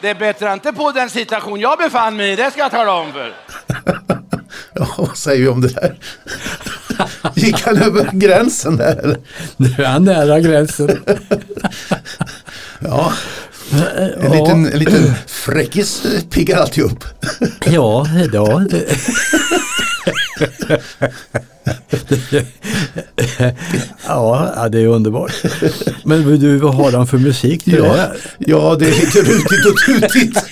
Det 0.00 0.08
är 0.08 0.14
bättre 0.14 0.52
inte 0.52 0.72
på 0.72 0.92
den 0.92 1.10
situation 1.10 1.60
jag 1.60 1.78
befann 1.78 2.16
mig 2.16 2.32
i, 2.32 2.36
det 2.36 2.50
ska 2.50 2.60
jag 2.60 2.70
tala 2.70 2.92
om 2.92 3.12
för. 3.12 3.34
Ja, 4.78 4.86
vad 4.98 5.16
säger 5.16 5.42
vi 5.42 5.48
om 5.48 5.60
det 5.60 5.68
där? 5.68 5.98
Gick 7.34 7.62
han 7.66 7.82
över 7.82 8.10
gränsen 8.12 8.76
där 8.76 8.96
eller? 8.96 9.18
Nu 9.56 9.74
är 9.78 9.88
han 9.88 10.04
nära 10.04 10.40
gränsen. 10.40 11.04
Ja, 12.78 13.12
en 14.20 14.32
liten, 14.32 14.72
en 14.72 14.78
liten 14.78 15.14
fräckis 15.26 16.02
piggar 16.30 16.58
alltid 16.60 16.84
upp. 16.84 17.04
Ja, 17.64 18.06
ja. 18.32 18.62
Det. 18.70 18.86
ja, 24.06 24.68
det 24.72 24.80
är 24.80 24.86
underbart. 24.86 25.32
Men 26.04 26.40
du, 26.40 26.58
vad 26.58 26.74
har 26.74 26.92
han 26.92 27.06
för 27.06 27.18
musik 27.18 27.64
till 27.64 27.74
Ja, 27.74 28.08
ja, 28.38 28.76
det 28.78 28.86
är 28.86 28.90
lite 28.90 29.20
rutigt 29.20 29.66
och 29.66 29.76
tutigt. 29.86 30.44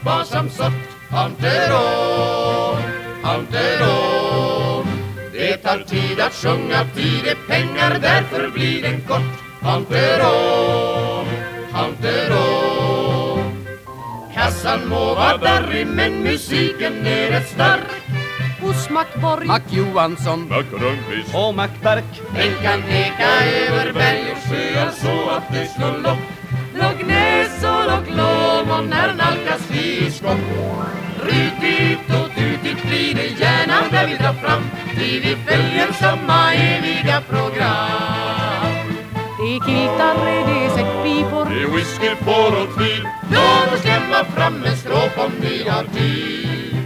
Sparsam 0.00 0.48
sort 0.50 0.72
Hunteron, 1.10 2.82
Hunteron 3.22 4.86
Det 5.32 5.56
tar 5.56 5.78
tid 5.78 6.20
att 6.20 6.34
sjunga, 6.34 6.84
tid 6.94 7.26
är 7.26 7.36
pengar, 7.48 7.98
därför 8.02 8.50
blir 8.50 8.82
den 8.82 9.00
kort. 9.00 9.34
Hunteron, 9.60 11.26
Hunteron 11.72 13.66
Kassan 14.34 14.88
må 14.88 15.14
vara 15.14 15.36
darrig, 15.36 15.86
men 15.86 16.22
musiken 16.22 17.06
är 17.06 17.30
rätt 17.30 17.48
stark 17.48 18.02
Hos 18.60 18.90
Mackborg. 18.90 19.46
Mac 19.46 19.60
Johansson. 19.70 20.52
Och 21.34 21.54
Mackberk 21.54 22.04
Den 22.34 22.54
kan 22.62 22.82
eka 22.82 23.44
över 23.68 23.92
berg 23.92 24.32
och 24.32 24.50
sjöar 24.50 24.90
så 24.90 25.30
att 25.30 25.52
det 25.52 25.66
slår 25.66 25.98
lock 25.98 26.18
Loch 26.74 27.06
Ness 27.06 27.64
och 27.64 27.88
nalkas 28.08 28.18
vi 28.18 29.24
i 29.24 29.27
skott 30.10 30.38
Rutigt 31.22 32.08
och 32.08 32.34
tutigt 32.34 32.82
blir 32.86 33.14
det 33.14 33.26
gärna 33.40 33.88
där 33.90 34.06
vi 34.06 34.16
drar 34.16 34.32
fram 34.32 34.62
Ty 34.96 35.20
vi 35.20 35.36
följer 35.46 35.92
samma 35.92 36.54
eviga 36.54 37.20
program. 37.20 38.88
Det 39.38 39.54
är 39.54 39.60
kiltar, 39.66 40.14
det 40.24 40.64
är 40.64 40.70
säckpipor. 40.70 41.44
Det 41.44 41.62
är 41.62 41.76
whisky, 41.76 42.10
får 42.24 42.62
och 42.62 42.74
tvil 42.76 43.08
Låt 43.30 43.72
oss 43.74 43.80
släppa 43.80 44.24
fram 44.24 44.64
en 44.64 44.76
stråk 44.76 45.12
om 45.16 45.32
ni 45.40 45.68
har 45.68 45.84
tid. 45.84 46.76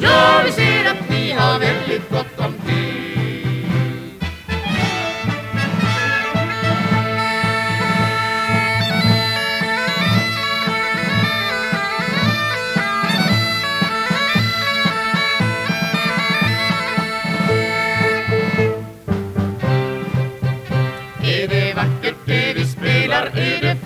Ja, 0.00 0.42
vi 0.44 0.52
ser 0.52 0.90
att 0.90 1.10
ni 1.10 1.32
har 1.32 1.58
väldigt 1.58 2.10
gott 2.10 2.46
om 2.46 2.52
tid 2.66 2.99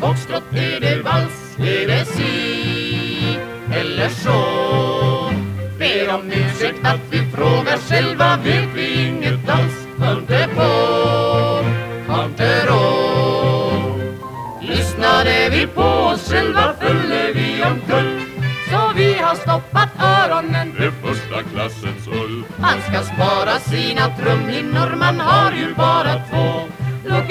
foxtrot? 0.05 0.43
Är 0.53 0.81
det 0.81 1.03
vals? 1.03 1.59
Är 1.59 1.87
det 1.89 2.05
si 2.05 3.39
eller 3.73 4.09
så? 4.09 4.41
Ber 5.79 6.15
om 6.15 6.33
ursäkt 6.33 6.81
att 6.83 7.01
vi 7.11 7.19
frågar 7.19 7.79
själva 7.79 8.37
vet 8.37 8.69
vi 8.75 9.07
inget 9.07 9.49
alls 9.49 9.75
Hör 9.99 10.19
inte 10.19 10.49
på, 10.57 10.71
inte 12.25 12.67
råd 12.67 14.01
Lyssnade 14.61 15.49
vi 15.51 15.67
på 15.67 15.83
oss 15.83 16.31
själva 16.31 16.75
fölle 16.81 17.33
vi 17.35 17.63
omkull 17.63 18.21
Så 18.71 18.93
vi 18.97 19.15
har 19.15 19.35
stoppat 19.35 19.89
öronen 19.99 20.75
Det 20.79 20.93
första 21.03 21.43
klassens 21.43 22.09
ull 22.09 22.45
man 22.57 22.81
ska 22.89 23.03
spara 23.03 23.59
sina 23.59 24.17
trumhinnor, 24.19 24.97
man 24.97 25.21
har 25.21 25.53
ju 25.53 25.75
bara 25.75 26.15
två 26.31 26.75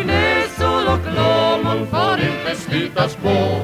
Ness 0.06 0.53
och 0.94 1.00
Loch 1.00 1.16
Lomond 1.16 1.88
får 1.90 2.20
inte 2.30 2.56
slitas 2.56 3.16
på 3.16 3.60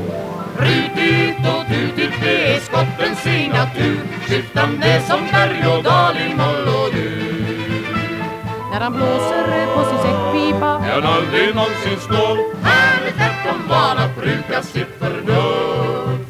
Rutigt 0.57 1.39
och 1.53 1.67
tutigt, 1.67 2.13
det 2.21 2.53
är 2.53 2.59
skottens 2.59 3.19
signatur. 3.19 4.00
Skiftande 4.27 5.01
som 5.07 5.19
berg 5.31 5.77
och 5.77 5.83
dal 5.83 6.17
i 6.17 6.36
moll 6.36 6.67
och 6.79 6.93
dur. 6.93 7.86
När 8.71 8.79
han 8.79 8.93
blåser 8.93 9.65
på 9.75 9.83
sin 9.89 9.98
säckpipa. 9.98 10.83
Kan 10.88 11.03
aldrig 11.03 11.55
någonsin 11.55 12.00
stå 12.00 12.25
Han 12.63 13.00
är 13.07 13.12
tvärtom 13.17 13.67
van 13.69 13.98
att 13.98 14.15
bruka 14.15 14.63
sitt 14.63 14.93
förnuft 15.00 16.29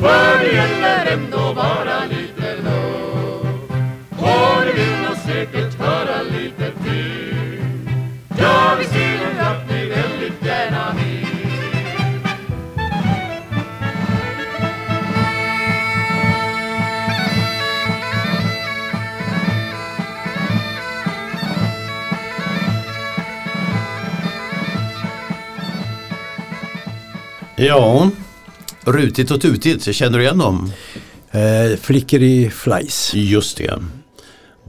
För 0.00 0.38
det 0.40 0.52
gäller 0.52 1.06
ändå 1.12 1.54
bara 1.54 2.15
Ja, 27.66 28.10
rutigt 28.84 29.30
och 29.30 29.40
tutigt, 29.40 29.94
känner 29.96 30.18
du 30.18 30.24
igen 30.24 30.38
dem? 30.38 30.72
Eh, 31.30 31.76
flickor 31.80 32.22
i 32.22 32.50
flies. 32.50 33.14
Just 33.14 33.56
det. 33.58 33.74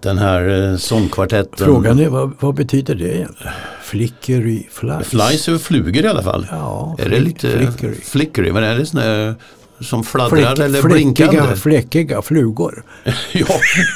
Den 0.01 0.17
här 0.17 0.71
eh, 0.71 0.77
sångkvartetten. 0.77 1.65
Frågan 1.65 1.99
är 1.99 2.09
vad, 2.09 2.33
vad 2.39 2.55
betyder 2.55 2.95
det 2.95 3.15
egentligen? 3.15 3.53
Flickor 3.83 4.47
i 4.47 4.67
flies? 4.71 5.07
Flies 5.07 5.47
är 5.47 5.57
flugor 5.57 6.05
i 6.05 6.07
alla 6.07 6.23
fall. 6.23 6.47
Ja, 6.51 6.95
är 6.99 7.09
det 7.09 7.15
flick- 7.15 7.23
lite 7.23 7.51
flickery. 7.57 7.95
flickery? 8.01 8.51
Men 8.51 8.63
är 8.63 8.75
det 8.77 8.85
sån 8.85 8.99
här 8.99 9.35
som 9.81 10.03
fladdrar 10.03 10.29
Fläck, 10.55 10.59
eller 10.59 10.81
fläckiga, 10.81 11.27
blinkande. 11.31 11.55
fläckiga 11.55 12.21
flugor. 12.21 12.83
Ja, 13.33 13.45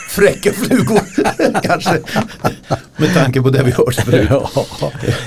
fräcka 0.10 0.54
flugor 0.54 1.02
kanske. 1.64 2.00
Med 2.98 3.14
tanke 3.14 3.42
på 3.42 3.50
det 3.50 3.64
vi 3.64 3.72
hörde 3.72 3.92
förut. 4.02 4.30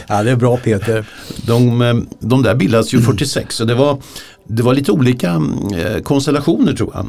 Ja. 0.09 0.23
det 0.23 0.31
är 0.31 0.37
bra 0.37 0.57
Peter. 0.57 1.05
De, 1.47 1.83
eh, 1.83 1.95
de 2.21 2.43
där 2.43 2.55
bildades 2.55 2.95
ju 2.95 3.01
46 3.01 3.61
och 3.61 3.67
det 3.67 3.75
var, 3.75 4.03
det 4.49 4.63
var 4.63 4.75
lite 4.75 4.93
olika 4.93 5.43
eh, 5.77 6.03
konstellationer 6.03 6.73
tror 6.73 6.91
jag. 6.95 7.07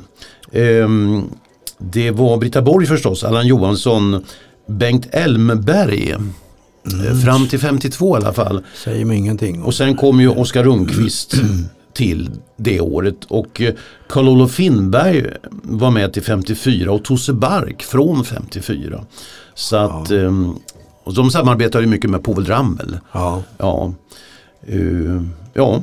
Ehm, 0.84 1.24
det 1.78 2.12
var 2.12 2.38
Britta 2.38 2.62
Borg 2.62 2.86
förstås, 2.88 3.24
Allan 3.24 3.48
Johansson, 3.48 4.24
Bengt 4.70 5.08
Elmberg. 5.12 6.10
eh, 6.12 7.20
Fram 7.25 7.48
till 7.48 7.60
52 7.60 8.16
i 8.18 8.22
alla 8.22 8.34
fall. 8.34 8.64
Säger 8.84 9.06
mig 9.06 9.18
ingenting. 9.18 9.62
Och 9.64 9.74
sen 9.74 9.96
kom 9.98 10.22
ju 10.22 10.30
Oskar 10.30 10.64
Rundqvist 10.64 11.36
till 11.96 12.30
det 12.58 12.82
året 12.82 13.25
och 13.28 13.62
eh, 13.62 13.74
Carl-Olof 14.10 14.52
Finnberg 14.52 15.25
var 15.64 15.92
med 15.92 16.14
till 16.14 16.24
54 16.24 16.92
och 16.92 17.04
Tosse 17.04 17.34
Bark 17.34 17.84
från 17.84 18.25
54. 18.25 19.06
Så 19.54 19.75
att 19.75 20.12
ehm, 20.12 20.56
och 21.04 21.14
de 21.14 21.32
samarbetade 21.32 21.84
ju 21.84 21.90
mycket 21.90 22.10
med 22.10 22.24
Povel 22.24 22.46
Ramel. 22.46 22.98
Ja. 23.12 23.44
Ja. 23.58 23.94
Eh, 24.68 25.22
ja. 25.54 25.82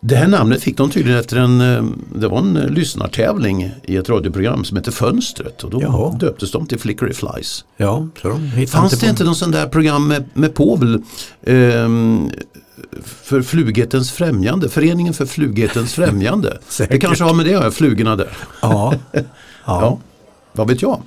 Det 0.00 0.16
här 0.16 0.28
namnet 0.28 0.62
fick 0.62 0.76
de 0.76 0.90
tydligen 0.90 1.20
efter 1.20 1.36
en, 1.36 1.60
eh, 1.60 1.84
det 2.14 2.28
var 2.28 2.38
en 2.38 2.56
eh, 2.56 2.68
lyssnartävling 2.68 3.70
i 3.82 3.96
ett 3.96 4.08
radioprogram 4.08 4.64
som 4.64 4.76
hette 4.76 4.92
Fönstret 4.92 5.64
och 5.64 5.70
då 5.70 5.82
Jaha. 5.82 6.16
döptes 6.20 6.52
de 6.52 6.66
till 6.66 6.78
Flickery 6.78 7.12
Flies. 7.12 7.64
ja, 7.76 8.08
så 8.22 8.28
de 8.28 8.66
Fanns 8.66 9.00
det 9.00 9.08
inte 9.08 9.24
någon 9.24 9.34
sån 9.34 9.50
där 9.50 9.66
program 9.66 10.08
med, 10.08 10.24
med 10.34 10.54
Povel 10.54 11.02
ehm, 11.42 12.30
för 13.02 13.42
Flughetens 13.42 14.12
främjande, 14.12 14.68
Föreningen 14.68 15.14
för 15.14 15.26
Flughetens 15.26 15.94
främjande. 15.94 16.58
det 16.88 16.98
kanske 16.98 17.24
har 17.24 17.34
med 17.34 17.46
det 17.46 17.54
att 17.54 17.62
göra, 17.62 17.70
flugorna 17.70 18.16
där. 18.16 18.36
Ja. 18.62 18.94
ja. 19.12 19.20
Ja, 19.66 19.98
vad 20.52 20.68
vet 20.68 20.82
jag? 20.82 21.02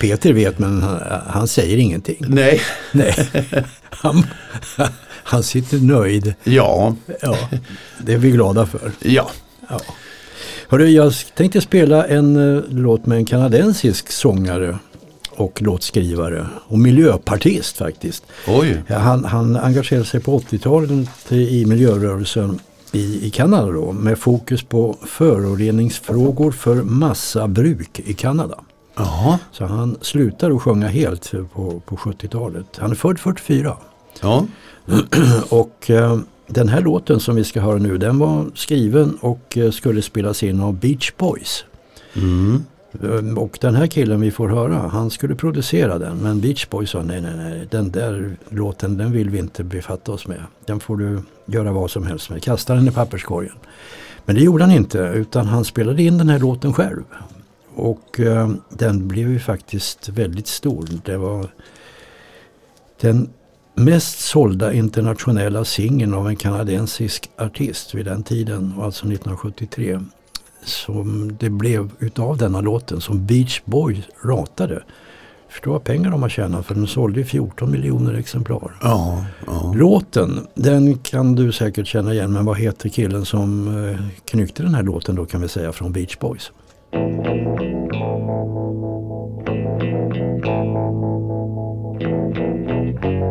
Peter 0.00 0.32
vet 0.32 0.58
men 0.58 0.82
han, 0.82 1.00
han 1.26 1.48
säger 1.48 1.76
ingenting. 1.76 2.16
Nej, 2.28 2.60
Nej. 2.92 3.14
Han, 3.90 4.26
han 5.24 5.42
sitter 5.42 5.78
nöjd. 5.78 6.34
ja, 6.44 6.96
Ja, 7.22 7.36
det 7.98 8.12
är 8.12 8.18
vi 8.18 8.30
glada 8.30 8.66
för. 8.66 8.92
ja. 9.02 9.30
Ja. 9.68 9.80
Hörru, 10.68 10.86
jag 10.88 11.12
tänkte 11.34 11.60
spela 11.60 12.06
en 12.06 12.56
eh, 12.56 12.62
låt 12.68 13.06
med 13.06 13.18
en 13.18 13.24
kanadensisk 13.26 14.12
sångare 14.12 14.78
och 15.40 15.62
låtskrivare 15.62 16.46
och 16.68 16.78
miljöpartist 16.78 17.76
faktiskt. 17.76 18.24
Oj, 18.48 18.82
Han, 18.88 19.24
han 19.24 19.56
engagerade 19.56 20.06
sig 20.06 20.20
på 20.20 20.38
80-talet 20.38 21.32
i 21.32 21.66
miljörörelsen 21.66 22.58
i, 22.92 23.26
i 23.26 23.30
Kanada 23.30 23.72
då, 23.72 23.92
med 23.92 24.18
fokus 24.18 24.62
på 24.62 24.96
föroreningsfrågor 25.06 26.50
för 26.50 26.74
massabruk 26.82 28.00
i 28.00 28.14
Kanada. 28.14 28.58
jaha, 28.96 29.38
Så 29.52 29.64
han 29.64 29.96
slutade 30.00 30.54
att 30.54 30.62
sjunga 30.62 30.88
helt 30.88 31.30
på, 31.54 31.80
på 31.86 31.96
70-talet. 31.96 32.66
Han 32.76 32.90
är 32.90 32.94
född 32.94 33.18
44. 33.18 33.76
ja. 34.20 34.46
Och 35.48 35.90
eh, 35.90 36.18
den 36.46 36.68
här 36.68 36.80
låten 36.80 37.20
som 37.20 37.36
vi 37.36 37.44
ska 37.44 37.60
höra 37.60 37.78
nu 37.78 37.98
den 37.98 38.18
var 38.18 38.46
skriven 38.54 39.18
och 39.20 39.56
eh, 39.58 39.70
skulle 39.70 40.02
spelas 40.02 40.42
in 40.42 40.60
av 40.60 40.74
Beach 40.74 41.12
Boys. 41.16 41.64
Mm. 42.14 42.64
Eh, 42.92 43.38
och 43.38 43.58
den 43.60 43.74
här 43.74 43.86
killen 43.86 44.20
vi 44.20 44.30
får 44.30 44.48
höra, 44.48 44.74
han 44.74 45.10
skulle 45.10 45.34
producera 45.34 45.98
den. 45.98 46.16
Men 46.16 46.40
Beach 46.40 46.68
Boys 46.68 46.90
sa 46.90 47.02
nej, 47.02 47.20
nej, 47.20 47.36
nej, 47.36 47.68
den 47.70 47.90
där 47.90 48.36
låten 48.48 48.96
den 48.96 49.12
vill 49.12 49.30
vi 49.30 49.38
inte 49.38 49.64
befatta 49.64 50.12
oss 50.12 50.26
med. 50.26 50.42
Den 50.66 50.80
får 50.80 50.96
du 50.96 51.22
göra 51.46 51.72
vad 51.72 51.90
som 51.90 52.06
helst 52.06 52.30
med. 52.30 52.42
Kasta 52.42 52.74
den 52.74 52.88
i 52.88 52.90
papperskorgen. 52.90 53.54
Men 54.24 54.34
det 54.34 54.42
gjorde 54.42 54.64
han 54.64 54.72
inte, 54.72 54.98
utan 54.98 55.46
han 55.46 55.64
spelade 55.64 56.02
in 56.02 56.18
den 56.18 56.28
här 56.28 56.38
låten 56.38 56.72
själv. 56.72 57.02
Och 57.74 58.20
eh, 58.20 58.50
den 58.68 59.08
blev 59.08 59.30
ju 59.30 59.38
faktiskt 59.38 60.08
väldigt 60.08 60.46
stor. 60.46 60.88
Det 61.04 61.16
var 61.16 61.46
den 63.00 63.28
mest 63.74 64.20
sålda 64.20 64.72
internationella 64.72 65.64
singeln 65.64 66.14
av 66.14 66.28
en 66.28 66.36
kanadensisk 66.36 67.30
artist 67.36 67.94
vid 67.94 68.04
den 68.04 68.22
tiden, 68.22 68.74
alltså 68.80 69.06
1973 69.06 70.00
som 70.68 71.36
det 71.40 71.50
blev 71.50 71.90
utav 71.98 72.36
denna 72.36 72.60
låten 72.60 73.00
som 73.00 73.26
Beach 73.26 73.60
Boys 73.64 74.04
ratade. 74.24 74.82
Förstå 75.48 75.72
vad 75.72 75.84
pengar 75.84 76.10
de 76.10 76.22
har 76.22 76.28
tjänat 76.28 76.66
för 76.66 76.74
den 76.74 76.86
sålde 76.86 77.20
ju 77.20 77.26
14 77.26 77.70
miljoner 77.70 78.14
exemplar. 78.14 78.78
Ja, 78.82 79.24
ja. 79.46 79.72
Låten, 79.76 80.46
den 80.54 80.98
kan 80.98 81.34
du 81.34 81.52
säkert 81.52 81.86
känna 81.86 82.12
igen 82.12 82.32
men 82.32 82.44
vad 82.44 82.58
heter 82.58 82.88
killen 82.88 83.24
som 83.24 83.68
eh, 83.88 84.00
knyckte 84.24 84.62
den 84.62 84.74
här 84.74 84.82
låten 84.82 85.14
då 85.14 85.26
kan 85.26 85.40
vi 85.40 85.48
säga 85.48 85.72
från 85.72 85.92
Beach 85.92 86.18
Boys? 86.18 86.52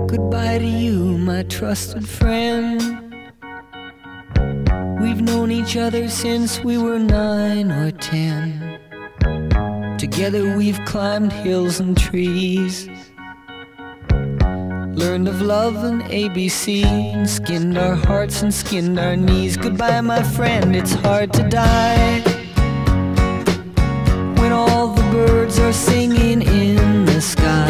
Goodbye 0.10 0.60
to 0.60 0.65
you, 0.65 1.17
my 1.17 1.43
trusted 1.43 2.08
friend. 2.08 2.96
We've 5.08 5.22
known 5.22 5.52
each 5.52 5.78
other 5.78 6.10
since 6.10 6.62
we 6.65 6.78
were 6.78 7.00
nine 7.00 7.72
or 7.72 7.91
ten. 7.91 8.78
Together 9.98 10.58
we've 10.58 10.84
climbed 10.84 11.32
hills 11.32 11.80
and 11.80 11.98
trees. 11.98 12.89
Learned 15.02 15.30
of 15.30 15.41
love 15.41 15.82
and 15.86 16.02
ABC, 16.04 17.26
skinned 17.26 17.78
our 17.78 17.96
hearts 17.96 18.41
and 18.41 18.54
skinned 18.54 19.00
our 19.00 19.15
knees. 19.15 19.56
Goodbye, 19.56 20.02
my 20.02 20.24
friend, 20.24 20.76
it's 20.76 20.93
hard 20.96 21.32
to 21.36 21.43
die. 21.43 22.20
When 24.41 24.52
all 24.52 24.88
the 24.88 25.04
birds 25.04 25.58
are 25.58 25.72
singing 25.72 26.41
in 26.41 27.06
the 27.06 27.22
sky. 27.22 27.66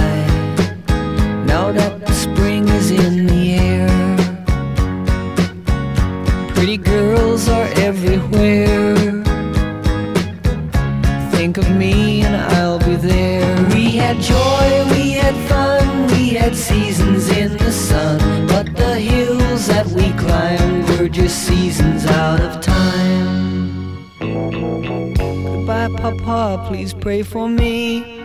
Just 21.27 21.47
seasons 21.47 22.05
out 22.05 22.39
of 22.39 22.61
time. 22.61 24.01
Goodbye, 24.17 25.89
Papa, 25.97 26.65
please 26.69 26.93
pray 26.93 27.21
for 27.21 27.49
me. 27.49 28.21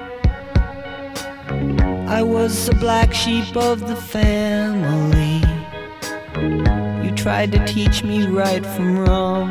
I 2.07 2.23
was 2.23 2.67
the 2.67 2.77
black 2.77 3.13
sheep 3.13 3.57
of 3.57 3.89
the 3.89 3.97
family. 3.97 5.43
You 7.05 7.13
tried 7.17 7.51
to 7.51 7.67
teach 7.67 8.05
me 8.05 8.25
right 8.25 8.65
from 8.65 8.97
wrong. 9.01 9.49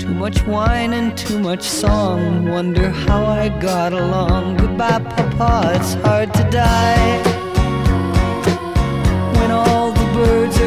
Too 0.00 0.14
much 0.14 0.44
wine 0.48 0.92
and 0.94 1.16
too 1.16 1.38
much 1.38 1.62
song. 1.62 2.48
Wonder 2.48 2.90
how 2.90 3.24
I 3.24 3.50
got 3.60 3.92
along. 3.92 4.56
Goodbye, 4.56 4.98
Papa, 4.98 5.74
it's 5.76 5.94
hard 6.02 6.34
to 6.34 6.42
die. 6.50 7.37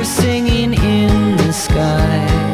Singing 0.03 0.73
in 0.73 1.37
the 1.37 1.51
sky. 1.51 2.50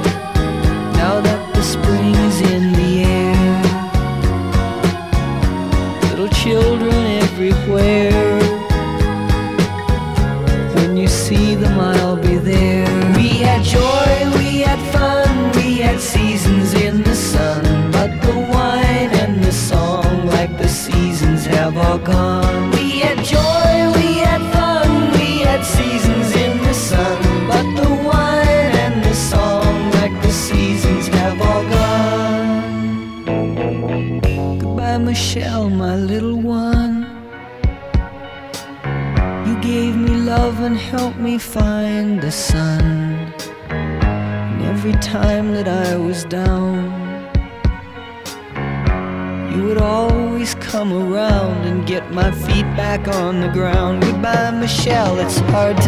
It's 55.28 55.40
hard 55.52 55.87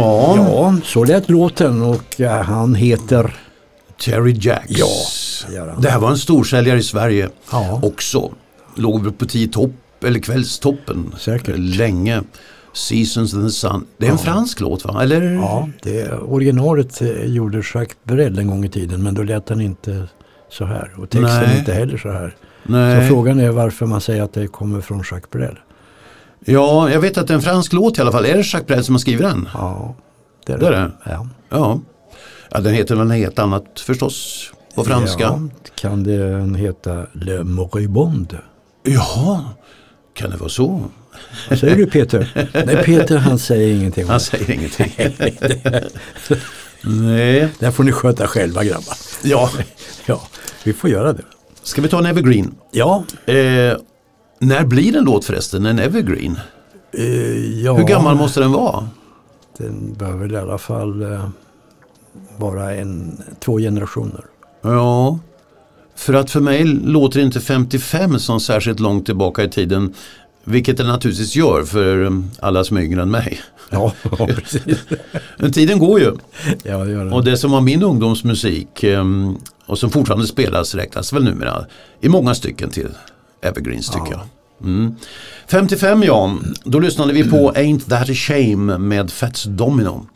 Ja, 0.00 0.36
Ja, 0.36 0.76
så 0.84 1.04
lät 1.04 1.30
låten 1.30 1.82
och 1.82 2.20
eh, 2.20 2.42
han 2.42 2.74
heter... 2.74 3.34
Terry 4.04 4.36
Jacks. 4.40 5.46
Ja, 5.54 5.64
det. 5.64 5.74
Det 5.82 5.90
här 5.90 5.98
var 5.98 6.10
en 6.10 6.18
storsäljare 6.18 6.78
i 6.78 6.82
Sverige 6.82 7.28
Ja. 7.52 7.80
också. 7.82 8.30
Låg 8.74 9.18
på 9.18 9.26
tio 9.26 9.48
topp, 9.48 9.70
eller 10.04 10.18
kvällstoppen 10.20 11.14
Säkert. 11.18 11.54
länge. 11.58 12.22
Seasons 12.72 13.34
in 13.34 13.42
the 13.42 13.50
Sun. 13.50 13.86
Det 13.98 14.06
är 14.06 14.10
en 14.10 14.18
fransk 14.18 14.60
låt 14.60 14.84
va? 14.84 15.02
Eller? 15.02 15.22
Ja, 15.22 15.68
det, 15.82 16.12
originalet 16.12 17.02
eh, 17.02 17.24
gjorde 17.24 17.56
Jacques 17.74 17.96
Brel 18.04 18.38
en 18.38 18.46
gång 18.48 18.64
i 18.64 18.68
tiden 18.68 19.02
men 19.02 19.14
då 19.14 19.22
lät 19.22 19.46
den 19.46 19.60
inte 19.60 20.08
så 20.50 20.64
här 20.64 20.90
och 20.98 21.10
texten 21.10 21.42
Nej. 21.48 21.58
inte 21.58 21.72
heller 21.72 21.96
så 21.98 22.10
här. 22.10 22.34
Nej. 22.62 23.02
Så 23.02 23.08
frågan 23.08 23.40
är 23.40 23.50
varför 23.50 23.86
man 23.86 24.00
säger 24.00 24.22
att 24.22 24.32
det 24.32 24.46
kommer 24.46 24.80
från 24.80 24.98
Jacques 24.98 25.30
Brel. 25.30 25.58
Ja, 26.44 26.90
jag 26.90 27.00
vet 27.00 27.18
att 27.18 27.26
det 27.26 27.32
är 27.32 27.36
en 27.36 27.42
fransk 27.42 27.72
låt 27.72 27.98
i 27.98 28.00
alla 28.00 28.12
fall. 28.12 28.24
Är 28.26 28.34
det 28.34 28.38
Jacques 28.52 28.66
Brel 28.66 28.84
som 28.84 28.94
har 28.94 29.00
skrivit 29.00 29.22
den? 29.22 29.48
Ja, 29.54 29.94
det 30.46 30.52
är 30.52 30.58
Det 30.58 30.66
är 30.66 30.70
det? 30.70 30.90
Ja. 31.04 31.26
Ja. 31.48 31.80
ja, 32.50 32.60
den 32.60 32.74
heter 32.74 32.94
väl 32.96 33.06
något 33.06 33.16
helt 33.16 33.38
annat 33.38 33.80
förstås 33.80 34.50
på 34.74 34.84
franska. 34.84 35.22
Ja, 35.24 35.40
kan 35.74 36.02
den 36.04 36.54
heta 36.54 37.06
Le 37.12 37.42
Moribond? 37.44 38.38
Jaha, 38.82 39.44
kan 40.14 40.30
det 40.30 40.36
vara 40.36 40.48
så? 40.48 40.84
Vad 41.50 41.58
säger 41.58 41.76
du 41.76 41.86
Peter? 41.86 42.48
Nej 42.66 42.84
Peter 42.84 43.16
han 43.16 43.38
säger 43.38 43.76
ingenting 43.76 44.04
Han 44.06 44.14
det. 44.14 44.20
säger 44.20 44.50
ingenting. 44.50 44.92
Nej, 46.82 47.48
Det 47.58 47.72
får 47.72 47.84
ni 47.84 47.92
sköta 47.92 48.26
själva 48.26 48.64
grabbar. 48.64 48.96
ja. 49.22 49.50
Ja, 50.06 50.22
vi 50.64 50.72
får 50.72 50.90
göra 50.90 51.12
det. 51.12 51.22
Ska 51.62 51.82
vi 51.82 51.88
ta 51.88 51.98
en 51.98 52.06
evergreen? 52.06 52.54
Ja, 52.72 53.04
Eh, 53.26 53.34
när 54.38 54.64
blir 54.64 54.96
en 54.96 55.04
låt 55.04 55.24
förresten 55.24 55.66
en 55.66 55.78
evergreen? 55.78 56.38
eh, 56.92 57.04
ja 57.64 57.74
Hur 57.74 57.84
gammal 57.84 58.16
måste 58.16 58.40
den 58.40 58.52
vara? 58.52 58.88
den 59.58 59.94
bör 59.98 60.12
väl 60.12 60.32
i 60.32 60.36
alla 60.36 60.58
fall 60.58 61.02
eh, 61.02 61.28
vara 62.38 62.74
en, 62.74 63.22
två 63.40 63.58
generationer. 63.58 64.20
Ja, 64.62 65.18
för 65.94 66.14
att 66.14 66.30
för 66.30 66.40
mig 66.40 66.64
låter 66.64 67.20
inte 67.20 67.40
55 67.40 68.18
som 68.18 68.40
särskilt 68.40 68.80
långt 68.80 69.06
tillbaka 69.06 69.44
i 69.44 69.50
tiden. 69.50 69.94
Vilket 70.44 70.76
det 70.76 70.84
naturligtvis 70.84 71.36
gör 71.36 71.62
för 71.64 72.04
eh, 72.04 72.10
alla 72.40 72.64
som 72.64 72.76
är 72.76 72.80
yngre 72.80 73.02
än 73.02 73.10
mig. 73.10 73.40
Ja, 73.70 73.92
precis. 74.28 74.78
Men 75.38 75.52
tiden 75.52 75.78
går 75.78 76.00
ju. 76.00 76.12
Ja, 76.62 76.78
det 76.84 76.90
gör 76.90 77.04
den. 77.04 77.12
Och 77.12 77.24
det 77.24 77.36
som 77.36 77.50
var 77.50 77.60
min 77.60 77.82
ungdomsmusik 77.82 78.82
eh, 78.84 79.04
och 79.66 79.78
som 79.78 79.90
fortfarande 79.90 80.26
spelas 80.26 80.74
räknas 80.74 81.12
väl 81.12 81.24
numera 81.24 81.64
i 82.00 82.08
många 82.08 82.34
stycken 82.34 82.70
till 82.70 82.88
evergreens 83.42 83.90
tycker 83.90 84.10
jag. 84.10 84.20
Mm. 84.62 84.94
55 85.46 86.02
ja, 86.02 86.36
då 86.64 86.78
lyssnade 86.78 87.12
vi 87.12 87.30
på 87.30 87.52
Ain't 87.52 87.88
That 87.88 88.10
A 88.10 88.14
Shame 88.14 88.78
med 88.78 89.10
Fats 89.10 89.44
Domino. 89.44 90.06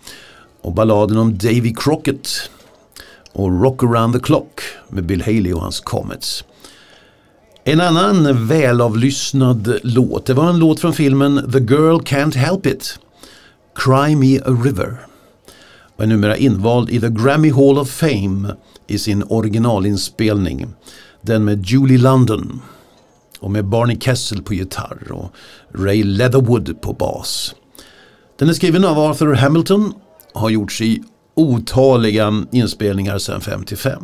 Och 0.62 0.72
balladen 0.72 1.16
om 1.16 1.38
Davy 1.38 1.74
Crockett. 1.74 2.28
Och 3.33 3.62
Rock 3.62 3.83
Around 3.83 4.14
The 4.14 4.20
Clock 4.20 4.61
med 4.88 5.04
Bill 5.04 5.22
Haley 5.22 5.52
och 5.52 5.61
hans 5.61 5.80
Comets. 5.80 6.44
En 7.64 7.80
annan 7.80 8.46
välavlyssnad 8.46 9.78
låt, 9.83 10.26
det 10.26 10.35
var 10.35 10.48
en 10.48 10.59
låt 10.59 10.80
från 10.80 10.92
filmen 10.92 11.50
The 11.52 11.59
Girl 11.59 11.96
Can't 12.00 12.37
Help 12.37 12.66
It. 12.66 12.98
Cry 13.74 14.16
Me 14.16 14.38
A 14.38 14.59
River 14.64 14.96
och 16.00 16.04
är 16.04 16.09
numera 16.09 16.37
invald 16.37 16.90
i 16.90 17.00
The 17.00 17.09
Grammy 17.09 17.50
Hall 17.50 17.78
of 17.78 17.90
Fame 17.90 18.54
i 18.87 18.98
sin 18.98 19.24
originalinspelning. 19.28 20.66
Den 21.22 21.44
med 21.44 21.66
Julie 21.66 21.98
London 21.98 22.61
och 23.40 23.50
med 23.50 23.64
Barney 23.64 24.00
Kessel 24.00 24.42
på 24.42 24.55
gitarr 24.55 25.12
och 25.12 25.33
Ray 25.74 26.05
Leatherwood 26.05 26.81
på 26.81 26.92
bas. 26.92 27.55
Den 28.38 28.48
är 28.48 28.53
skriven 28.53 28.85
av 28.85 28.98
Arthur 28.98 29.35
Hamilton 29.35 29.92
och 30.35 30.40
har 30.40 30.50
gjorts 30.50 30.81
i 30.81 31.03
otaliga 31.35 32.44
inspelningar 32.53 33.18
sedan 33.18 33.40
55. 33.40 34.03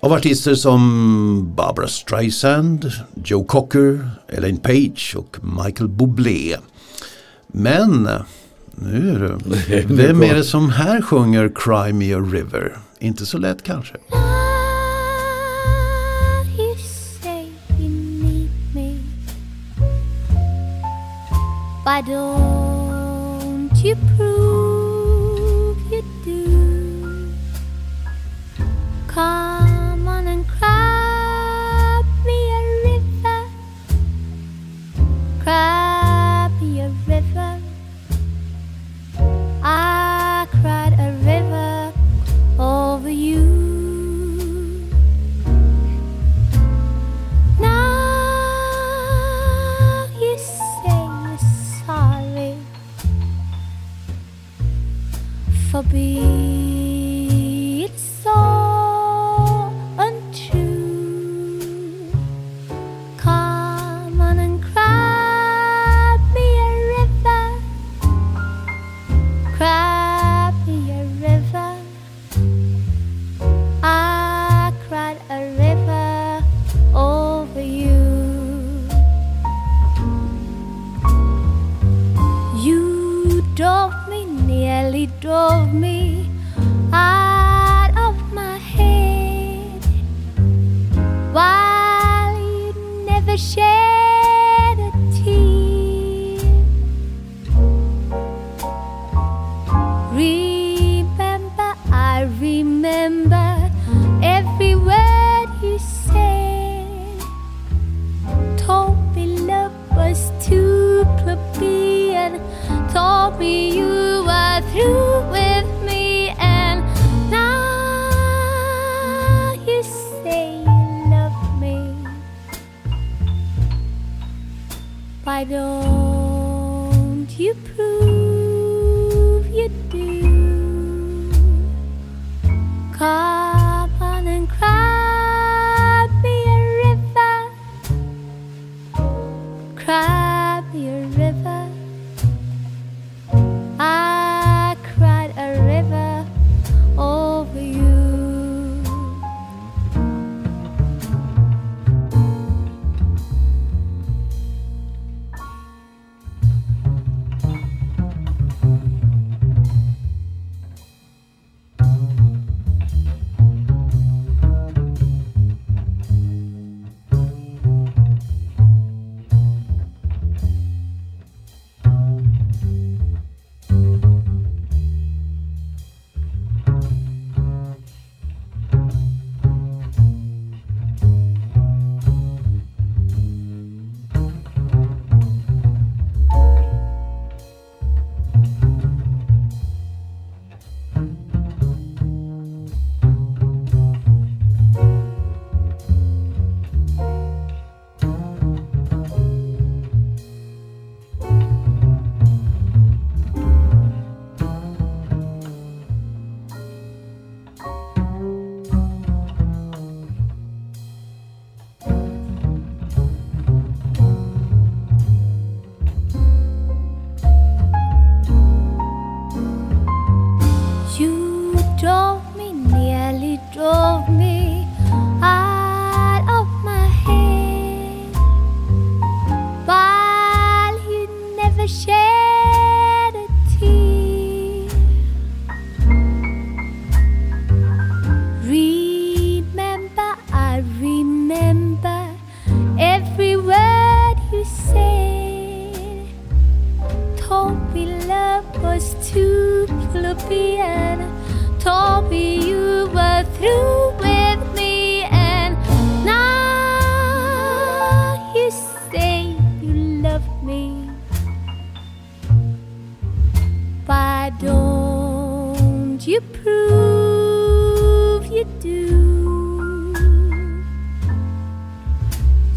Av 0.00 0.12
artister 0.12 0.54
som 0.54 1.54
Barbara 1.56 1.88
Streisand, 1.88 2.92
Joe 3.24 3.44
Cocker, 3.44 4.10
Elaine 4.28 4.56
Page 4.56 5.14
och 5.18 5.36
Michael 5.64 5.88
Bublé. 5.88 6.56
Men 7.46 8.08
nu 8.70 9.10
är 9.10 9.18
det, 9.18 9.84
vem 9.94 10.22
är 10.22 10.34
det 10.34 10.44
som 10.44 10.70
här 10.70 11.02
sjunger 11.02 11.52
Cry 11.54 11.92
Me 11.92 12.14
A 12.14 12.18
River? 12.18 12.78
Inte 12.98 13.26
så 13.26 13.38
lätt 13.38 13.62
kanske. 13.62 13.96
Why 21.88 22.02
don't 22.02 23.70
you 23.82 23.96
prove 24.14 25.78
you 25.90 26.02
do? 26.22 27.32
Come 29.06 29.47
for 55.90 56.37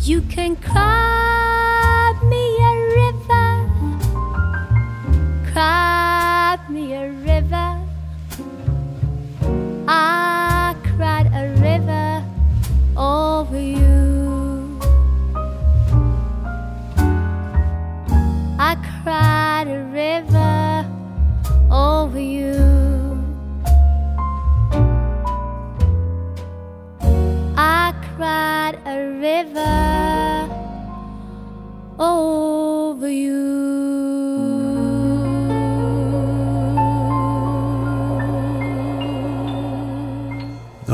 You 0.03 0.21
can 0.21 0.55
cry 0.55 1.20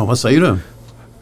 vad 0.08 0.20
säger 0.20 0.41
du? 0.41 0.58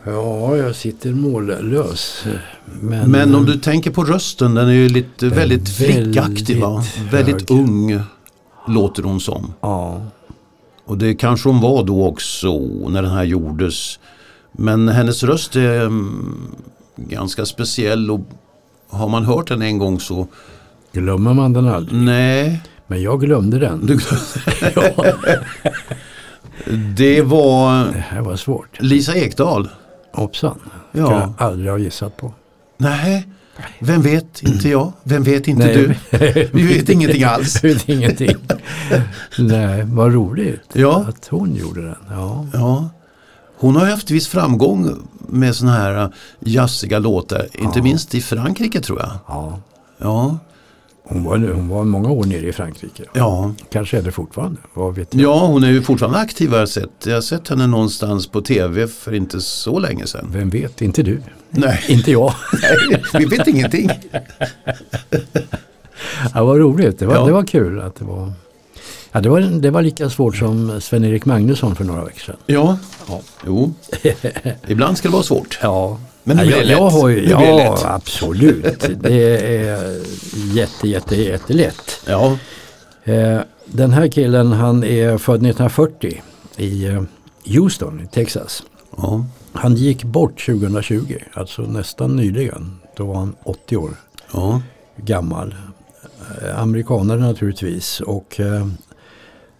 Ja, 0.03 0.57
jag 0.57 0.75
sitter 0.75 1.11
mållös. 1.11 2.25
Men, 2.65 3.11
Men 3.11 3.35
om 3.35 3.45
du 3.45 3.57
tänker 3.57 3.91
på 3.91 4.03
rösten, 4.03 4.55
den 4.55 4.67
är 4.67 4.71
ju 4.73 4.89
lite 4.89 5.27
väldigt 5.29 5.69
flickaktig 5.69 6.61
va? 6.61 6.83
väldigt 7.11 7.49
hög. 7.49 7.59
ung 7.59 7.99
låter 8.67 9.03
hon 9.03 9.19
som. 9.19 9.53
Ja, 9.61 10.01
Och 10.85 10.97
det 10.97 11.15
kanske 11.15 11.49
hon 11.49 11.61
var 11.61 11.83
då 11.83 12.05
också 12.07 12.59
när 12.89 13.01
den 13.01 13.11
här 13.11 13.23
gjordes. 13.23 13.99
Men 14.51 14.87
hennes 14.87 15.23
röst 15.23 15.55
är 15.55 15.81
mm, 15.85 16.55
ganska 16.95 17.45
speciell 17.45 18.11
och 18.11 18.19
har 18.89 19.09
man 19.09 19.25
hört 19.25 19.47
den 19.47 19.61
en 19.61 19.77
gång 19.77 19.99
så 19.99 20.27
glömmer 20.91 21.33
man 21.33 21.53
den 21.53 21.67
aldrig. 21.67 22.01
nej. 22.01 22.61
Men 22.87 23.01
jag 23.01 23.21
glömde 23.21 23.59
den. 23.59 23.85
Du, 23.85 23.99
ja, 24.75 25.05
det 26.95 27.21
var 27.21 27.85
det 27.85 27.99
här 28.09 28.21
var 28.21 28.35
svårt. 28.35 28.81
Lisa 28.81 29.15
Ekdahl. 29.15 29.69
Hoppsan. 30.13 30.59
Ja. 30.91 31.05
Skulle 31.05 31.19
jag 31.19 31.33
aldrig 31.37 31.71
ha 31.71 31.77
gissat 31.77 32.17
på. 32.17 32.33
Nej, 32.77 33.27
vem 33.79 34.01
vet? 34.01 34.43
Inte 34.43 34.69
jag. 34.69 34.93
Vem 35.03 35.23
vet? 35.23 35.47
Inte 35.47 35.65
Nej. 35.65 35.95
du. 36.11 36.49
Vi 36.53 36.63
vet 36.77 36.89
ingenting 36.89 37.23
alls. 37.23 37.63
Jag 37.63 37.69
vet 37.73 37.89
ingenting. 37.89 38.35
Nej, 39.37 39.83
vad 39.83 40.13
roligt 40.13 40.61
Ja. 40.73 41.05
att 41.09 41.27
hon 41.27 41.55
gjorde 41.55 41.81
den. 41.81 41.95
Ja. 42.09 42.45
Ja. 42.53 42.89
Hon 43.57 43.75
har 43.75 43.85
ju 43.85 43.91
haft 43.91 44.11
viss 44.11 44.27
framgång 44.27 45.07
med 45.29 45.55
sådana 45.55 45.77
här 45.77 46.03
äh, 46.03 46.09
jazziga 46.39 46.99
låtar. 46.99 47.47
Inte 47.53 47.81
minst 47.81 48.15
i 48.15 48.21
Frankrike 48.21 48.81
tror 48.81 48.99
jag. 48.99 49.11
Ja. 49.27 49.59
Ja, 49.97 50.37
Hon, 51.07 51.23
var, 51.23 51.37
hon 51.37 51.69
var 51.69 51.83
många 51.83 52.09
år 52.11 52.25
nere 52.25 52.47
i 52.47 52.51
Frankrike. 52.53 53.03
ja. 53.13 53.53
Kanske 53.71 53.97
är 53.97 54.01
det 54.01 54.11
fortfarande. 54.11 54.59
Vad 54.73 54.95
vet 54.95 55.13
jag? 55.13 55.23
ja 55.23 55.45
hon 55.47 55.63
är 55.63 55.71
ju 55.71 55.81
fortfarande 55.81 56.19
aktiv 56.19 56.51
har 56.51 56.57
jag 56.59 56.69
sett. 56.69 56.89
Jag 57.05 57.13
har 57.13 57.21
sett 57.21 57.47
henne 57.49 57.67
någonstans 57.67 58.27
på 58.27 58.41
tv 58.41 58.87
för 58.87 59.13
inte 59.13 59.41
så 59.41 59.79
länge 59.79 60.07
sedan. 60.07 60.27
Vem 60.31 60.49
vet? 60.49 60.81
Inte 60.81 61.03
du. 61.03 61.21
Nej, 61.49 61.83
Inte 61.89 62.11
jag. 62.11 62.33
Nej 62.61 63.03
vi 63.19 63.25
vet 63.25 63.47
ingenting. 63.47 63.89
Ja, 66.33 66.43
vad 66.43 66.57
roligt. 66.57 66.99
Det 66.99 67.05
var, 67.05 67.15
Ja. 67.15 67.25
det 67.25 67.31
var 67.31 67.43
kul 67.43 67.79
att 67.81 67.95
det 67.95 68.05
var... 68.05 68.33
Ja, 69.11 69.21
det, 69.21 69.29
var, 69.29 69.39
det 69.41 69.69
var 69.71 69.81
lika 69.81 70.09
svårt 70.09 70.35
som 70.35 70.81
Sven-Erik 70.81 71.25
Magnusson 71.25 71.75
för 71.75 71.83
några 71.83 72.03
veckor 72.05 72.19
sedan. 72.19 72.35
Ja, 72.45 72.77
Ja. 73.07 73.21
jo. 73.45 73.73
Ibland 74.67 74.97
ska 74.97 75.07
det 75.07 75.13
vara 75.13 75.23
svårt. 75.23 75.59
Ja, 75.61 75.99
Men 76.27 76.37
nu 76.37 76.45
blir 76.45 76.55
det 76.55 76.63
jag, 76.63 76.69
jag 76.79 76.83
lätt. 76.85 76.93
har 76.93 77.09
ju, 77.09 77.29
ja, 77.29 77.55
lätt. 77.57 77.85
absolut. 77.85 78.89
Det 78.99 79.37
är 79.67 80.01
jätte, 80.53 80.87
jätte, 80.87 81.15
jättelätt. 81.15 82.01
Ja, 82.07 82.37
Eh, 83.07 83.39
den 83.65 83.91
här 83.91 84.07
killen 84.07 84.51
han 84.51 84.83
är 84.83 85.17
född 85.17 85.35
1940 85.35 86.21
i 86.57 86.85
eh, 86.85 87.01
Houston 87.45 88.01
i 88.01 88.07
Texas. 88.07 88.63
ja, 88.97 89.25
Han 89.53 89.75
gick 89.75 90.03
bort 90.03 90.45
2020, 90.45 91.15
alltså 91.33 91.61
nästan 91.61 92.15
nyligen. 92.15 92.79
Då 92.97 93.05
var 93.05 93.15
han 93.15 93.35
80 93.43 93.77
år 93.77 93.91
ja. 94.33 94.61
gammal. 94.97 95.55
Eh, 96.41 96.61
amerikanare 96.61 97.19
naturligtvis. 97.19 97.99
Och 98.01 98.39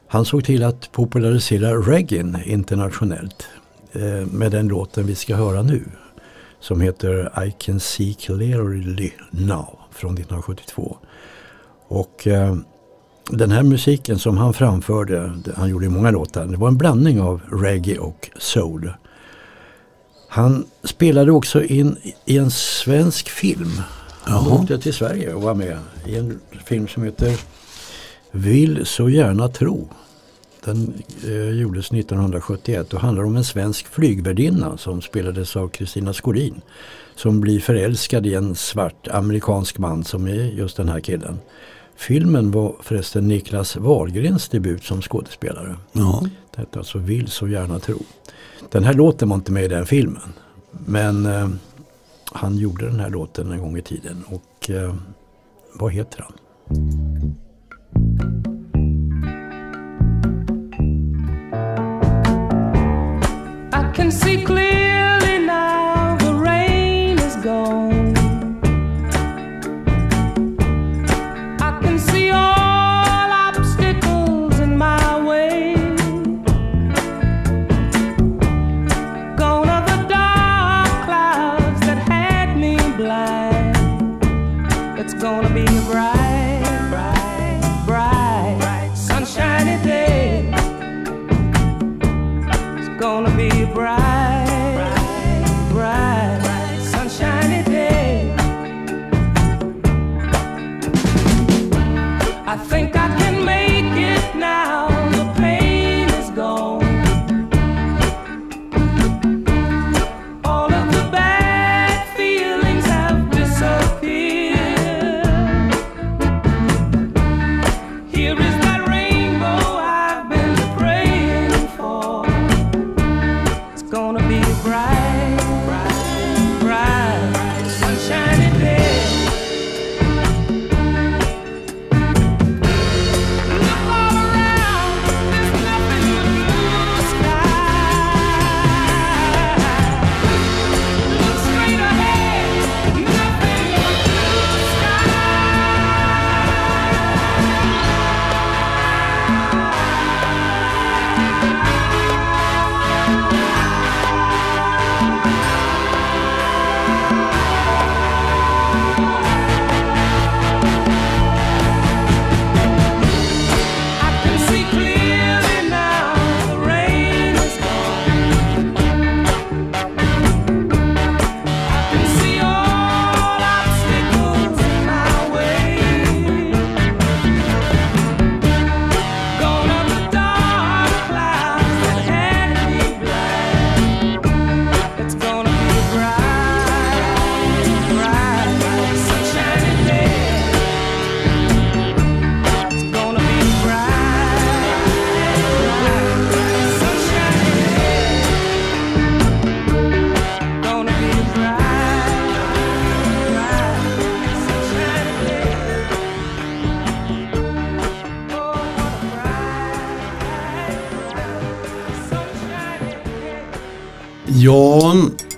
han 0.08 0.26
såg 0.26 0.44
till 0.46 0.64
att 0.64 0.92
popularisera 0.92 1.72
reggae 1.76 2.42
internationellt. 2.46 3.48
Med 4.32 4.52
den 4.52 4.68
låten 4.68 5.08
vi 5.08 5.16
ska 5.16 5.36
höra 5.36 5.62
nu. 5.62 5.84
Som 6.68 6.82
heter 6.82 7.44
I 7.46 7.52
can 7.52 7.80
see 7.80 8.14
clearly 8.14 9.12
now. 9.32 9.80
från 9.92 10.14
1972. 10.14 10.98
Och 11.88 12.28
eh, 12.28 12.56
den 13.30 13.52
här 13.52 13.64
musiken 13.64 14.20
som 14.20 14.38
han 14.38 14.54
framförde, 14.54 15.34
han 15.56 15.70
gjorde 15.70 15.90
många 15.90 16.12
låtar, 16.12 16.46
det 16.46 16.58
var 16.58 16.68
en 16.68 16.78
blandning 16.78 17.22
av 17.22 17.42
reggae 17.52 17.98
och 17.98 18.30
soul. 18.38 18.94
Han 20.30 20.66
spelade 20.84 21.32
också 21.32 21.64
in 21.64 21.98
i 22.26 22.38
en 22.38 22.52
svensk 22.52 23.30
film. 23.30 23.82
Han 24.22 24.46
Jaha. 24.46 24.62
åkte 24.62 24.78
till 24.78 24.94
Sverige 24.94 25.34
och 25.34 25.42
var 25.42 25.56
med 25.56 25.78
i 26.06 26.16
en 26.16 26.40
film 26.66 26.88
som 26.88 27.04
heter 27.04 27.40
Vill 28.32 28.86
så 28.86 29.10
gärna 29.10 29.48
tro. 29.48 29.90
Den 30.66 30.94
eh, 31.24 31.50
gjordes 31.50 31.92
1971 31.92 32.94
och 32.94 33.00
handlar 33.00 33.24
om 33.24 33.36
en 33.36 33.44
svensk 33.44 33.88
flygvärdinna 33.88 34.78
som 34.78 35.02
spelades 35.02 35.56
av 35.56 35.68
Kristina 35.68 36.14
Skorin. 36.14 36.62
Som 37.16 37.42
blir 37.42 37.60
förälskad 37.60 38.26
i 38.26 38.34
en 38.34 38.56
svart 38.56 39.08
amerikansk 39.08 39.78
man 39.78 40.04
som 40.04 40.28
är 40.28 40.44
just 40.44 40.78
den 40.78 40.90
här 40.90 41.00
killen. 41.00 41.40
Filmen 41.96 42.52
var 42.52 42.76
förresten 42.82 43.28
Niklas 43.28 43.76
Wahlgrens 43.76 44.50
debut 44.50 44.84
som 44.84 45.02
skådespelare. 45.02 45.76
Ja. 45.92 46.28
Det 46.52 46.62
hette 46.62 46.80
alltså 46.80 46.98
Vill 46.98 47.28
så 47.28 47.48
gärna 47.48 47.80
tro. 47.80 48.00
Den 48.72 48.84
här 48.84 48.94
låten 48.94 49.30
var 49.30 49.36
inte 49.36 49.52
med 49.52 49.64
i 49.64 49.68
den 49.68 49.86
filmen. 49.86 50.34
Men 50.72 51.26
eh, 51.26 51.50
han 52.26 52.58
gjorde 52.58 52.86
den 52.86 53.00
här 53.00 53.10
låten 53.10 53.52
en 53.52 53.60
gång 53.60 53.78
i 53.78 53.82
tiden. 53.82 54.24
Och 54.28 54.70
eh, 54.70 54.96
vad 55.74 55.92
heter 55.92 56.22
han? 56.22 56.34
Can 64.06 64.12
see 64.12 64.44
clearly 64.44 64.85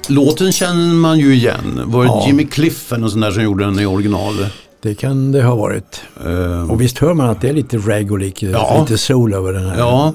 låten 0.09 0.51
känner 0.51 0.93
man 0.93 1.19
ju 1.19 1.33
igen. 1.35 1.81
Var 1.85 2.03
det 2.03 2.07
Ja. 2.09 2.23
Jimmy 2.27 2.45
Cliff 2.45 2.91
eller 2.91 3.01
någon 3.01 3.11
sån 3.11 3.19
där 3.21 3.31
som 3.31 3.43
gjorde 3.43 3.65
den 3.65 3.79
i 3.79 3.85
original? 3.85 4.47
Det 4.81 4.95
kan 4.95 5.31
det 5.31 5.43
ha 5.43 5.55
varit. 5.55 6.01
Eh, 6.25 6.71
Och 6.71 6.81
visst 6.81 6.97
hör 6.97 7.13
man 7.13 7.29
att 7.29 7.41
det 7.41 7.49
är 7.49 7.53
lite 7.53 7.77
rag 7.77 8.11
och 8.11 8.19
lite, 8.19 8.45
Ja. 8.45 8.81
lite 8.81 8.97
soul 8.97 9.33
över 9.33 9.53
den 9.53 9.69
här. 9.69 9.77
Ja, 9.77 10.13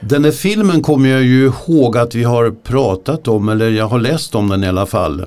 den 0.00 0.22
där 0.22 0.32
filmen 0.32 0.82
kommer 0.82 1.08
jag 1.08 1.22
ju 1.22 1.44
ihåg 1.46 1.96
att 1.98 2.14
vi 2.14 2.24
har 2.24 2.50
pratat 2.50 3.28
om, 3.28 3.48
eller 3.48 3.70
jag 3.70 3.86
har 3.88 3.98
läst 3.98 4.34
om 4.34 4.48
den 4.48 4.64
i 4.64 4.68
alla 4.68 4.86
fall. 4.86 5.20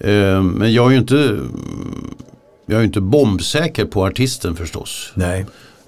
Eh, 0.00 0.42
Men 0.42 0.72
jag 0.72 0.86
är 0.86 0.90
ju 0.90 0.96
inte, 0.98 1.38
jag 2.66 2.80
är 2.80 2.84
inte 2.84 3.00
bombsäker 3.00 3.84
på 3.84 4.04
artisten 4.06 4.56
förstås. 4.56 5.10
Nej, 5.14 5.46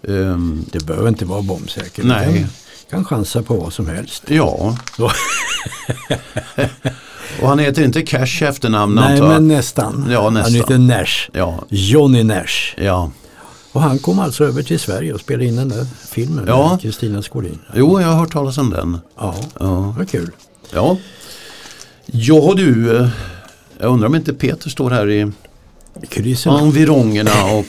Eh, 0.09 0.39
det 0.72 0.85
behöver 0.87 1.09
inte 1.09 1.25
vara 1.25 1.43
bombsäkert. 1.43 2.05
Nej. 2.05 2.47
Kan 2.91 3.05
chansa 3.05 3.43
på 3.43 3.55
vad 3.55 3.72
som 3.72 3.87
helst. 3.87 4.22
Ja. 4.27 4.77
och 7.43 7.49
han 7.49 7.59
heter 7.59 7.85
inte 7.85 8.03
Cash 8.03 8.43
efternamn 8.43 8.95
Nej, 8.95 9.12
antar 9.12 9.29
men 9.29 9.49
nästan. 9.49 10.07
Ja, 10.11 10.31
nästan. 10.31 10.53
Han 10.53 10.61
heter 10.61 10.79
Nash. 10.79 11.29
Ja, 11.33 11.64
Johnny 11.68 12.22
Nash. 12.22 12.74
ja. 12.76 13.11
Och 13.72 13.81
han 13.83 13.99
kom 13.99 14.18
alltså 14.18 14.45
över 14.45 14.62
till 14.62 14.79
Sverige 14.81 15.12
och 15.12 15.20
spelade 15.20 15.45
in 15.45 15.57
den 15.57 15.68
där 15.68 15.87
filmen 16.09 16.45
Ja. 16.49 16.70
med 16.70 16.81
Kristina 16.81 17.22
Skorin. 17.22 17.59
Jo, 17.74 18.01
jag 18.01 18.09
har 18.09 18.14
hört 18.18 18.33
talas 18.33 18.59
om 18.59 18.70
den. 18.70 18.99
Ja, 19.18 19.35
Ja. 19.61 19.95
vad 19.99 20.11
kul. 20.11 20.31
Ja, 20.72 20.97
ja 22.07 22.53
du, 22.57 22.97
eh, 22.97 23.09
jag 23.79 23.93
undrar 23.93 24.07
om 24.09 24.14
inte 24.14 24.35
Peter 24.35 24.70
står 24.70 24.91
här 24.91 25.11
i 25.11 25.33
Kryssen. 26.09 26.53
environgerna 26.55 27.45
och 27.53 27.66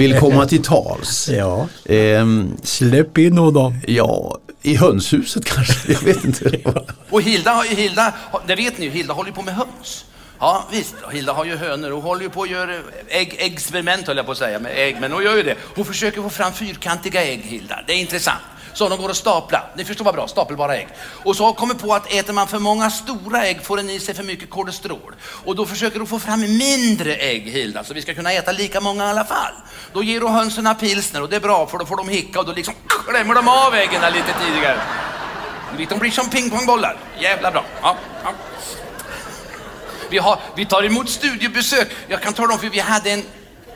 vill 0.00 0.18
komma 0.18 0.46
till 0.46 0.62
tals. 0.62 1.28
Ja, 1.32 1.68
Ehm, 1.84 2.50
släpp 2.62 3.18
in 3.18 3.38
honom. 3.38 3.74
ja, 3.86 4.38
i 4.66 4.76
hönshuset 4.76 5.44
kanske, 5.44 5.92
jag 5.92 6.00
vet 6.00 6.24
inte. 6.24 6.60
Och 7.10 7.22
Hilda, 7.22 7.50
har 7.50 7.64
ju- 7.64 7.74
Hilda, 7.74 8.14
det 8.46 8.54
vet 8.54 8.78
ni 8.78 8.84
ju, 8.84 8.90
Hilda 8.90 9.14
håller 9.14 9.30
ju 9.30 9.34
på 9.34 9.42
med 9.42 9.54
höns. 9.54 10.04
Ja 10.38 10.64
visst, 10.72 10.94
Hilda 11.12 11.32
har 11.32 11.44
ju 11.44 11.56
hönor 11.56 11.90
Hon 11.90 12.02
håller 12.02 12.22
ju 12.22 12.30
på 12.30 12.42
att 12.42 12.50
göra 12.50 12.74
eh, 12.74 12.80
ägg, 13.08 13.34
experiment 13.38 14.06
höll 14.06 14.16
jag 14.16 14.26
på 14.26 14.32
att 14.32 14.38
säga 14.38 14.58
med 14.58 14.72
ägg, 14.76 14.96
men 15.00 15.12
hon 15.12 15.24
gör 15.24 15.36
ju 15.36 15.42
det. 15.42 15.54
Hon 15.74 15.84
försöker 15.84 16.22
få 16.22 16.30
fram 16.30 16.52
fyrkantiga 16.52 17.24
ägg 17.24 17.40
Hilda, 17.40 17.80
det 17.86 17.92
är 17.92 17.96
intressant. 17.96 18.40
Så 18.76 18.88
de 18.88 18.98
går 18.98 19.10
att 19.10 19.16
stapla, 19.16 19.62
ni 19.76 19.84
förstår 19.84 20.04
vad 20.04 20.14
bra, 20.14 20.28
stapelbara 20.28 20.76
ägg. 20.76 20.88
Och 21.24 21.36
så 21.36 21.44
har 21.44 21.52
kommit 21.52 21.78
på 21.78 21.94
att 21.94 22.12
äter 22.12 22.32
man 22.32 22.48
för 22.48 22.58
många 22.58 22.90
stora 22.90 23.46
ägg 23.46 23.62
får 23.62 23.76
den 23.76 23.90
i 23.90 24.00
sig 24.00 24.14
för 24.14 24.22
mycket 24.22 24.50
kolesterol. 24.50 25.14
Och 25.44 25.56
då 25.56 25.66
försöker 25.66 25.98
hon 25.98 26.06
få 26.06 26.18
fram 26.18 26.40
mindre 26.40 27.14
ägg 27.14 27.42
Hilda, 27.42 27.84
så 27.84 27.94
vi 27.94 28.02
ska 28.02 28.14
kunna 28.14 28.32
äta 28.32 28.52
lika 28.52 28.80
många 28.80 29.06
i 29.06 29.10
alla 29.10 29.24
fall. 29.24 29.52
Då 29.92 30.02
ger 30.02 30.20
hon 30.20 30.32
hönsen 30.32 30.74
pilsner 30.80 31.22
och 31.22 31.28
det 31.28 31.36
är 31.36 31.40
bra 31.40 31.66
för 31.66 31.78
då 31.78 31.86
får 31.86 31.96
de 31.96 32.08
hicka 32.08 32.40
och 32.40 32.46
då 32.46 32.52
liksom 32.52 32.74
klämmer 33.08 33.34
de 33.34 33.48
av 33.48 33.74
äggen 33.74 34.12
lite 34.12 34.34
tidigare. 34.44 34.80
De 35.88 35.98
blir 35.98 36.10
som 36.10 36.30
pingpongbollar. 36.30 36.96
Jävla 37.20 37.50
bra. 37.50 37.64
Ja, 37.82 37.96
ja. 38.24 38.32
Vi, 40.10 40.18
har, 40.18 40.38
vi 40.56 40.66
tar 40.66 40.82
emot 40.82 41.10
studiebesök. 41.10 41.88
Jag 42.08 42.22
kan 42.22 42.32
tala 42.32 42.52
om 42.54 42.58
för 42.58 42.68
vi 42.68 42.80
hade 42.80 43.10
en 43.10 43.22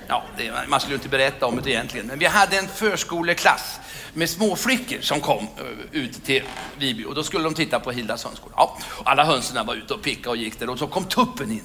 Ja, 0.08 0.24
det, 0.36 0.52
man 0.68 0.80
skulle 0.80 0.94
inte 0.94 1.08
berätta 1.08 1.46
om 1.46 1.60
det 1.62 1.70
egentligen. 1.70 2.06
Men 2.06 2.18
vi 2.18 2.26
hade 2.26 2.58
en 2.58 2.68
förskoleklass 2.68 3.80
med 4.14 4.30
småflickor 4.30 5.00
som 5.00 5.20
kom 5.20 5.38
eh, 5.38 6.00
ut 6.00 6.24
till 6.24 6.42
Viby 6.78 7.04
och 7.04 7.14
då 7.14 7.22
skulle 7.22 7.44
de 7.44 7.54
titta 7.54 7.80
på 7.80 7.90
Hildas 7.90 8.24
hönsgård. 8.24 8.52
Ja, 8.56 8.78
alla 9.04 9.24
hönsen 9.24 9.66
var 9.66 9.74
ute 9.74 9.94
och 9.94 10.02
pickade 10.02 10.28
och 10.28 10.36
gick 10.36 10.58
där 10.58 10.70
och 10.70 10.78
så 10.78 10.86
kom 10.86 11.04
tuppen 11.04 11.50
in. 11.50 11.62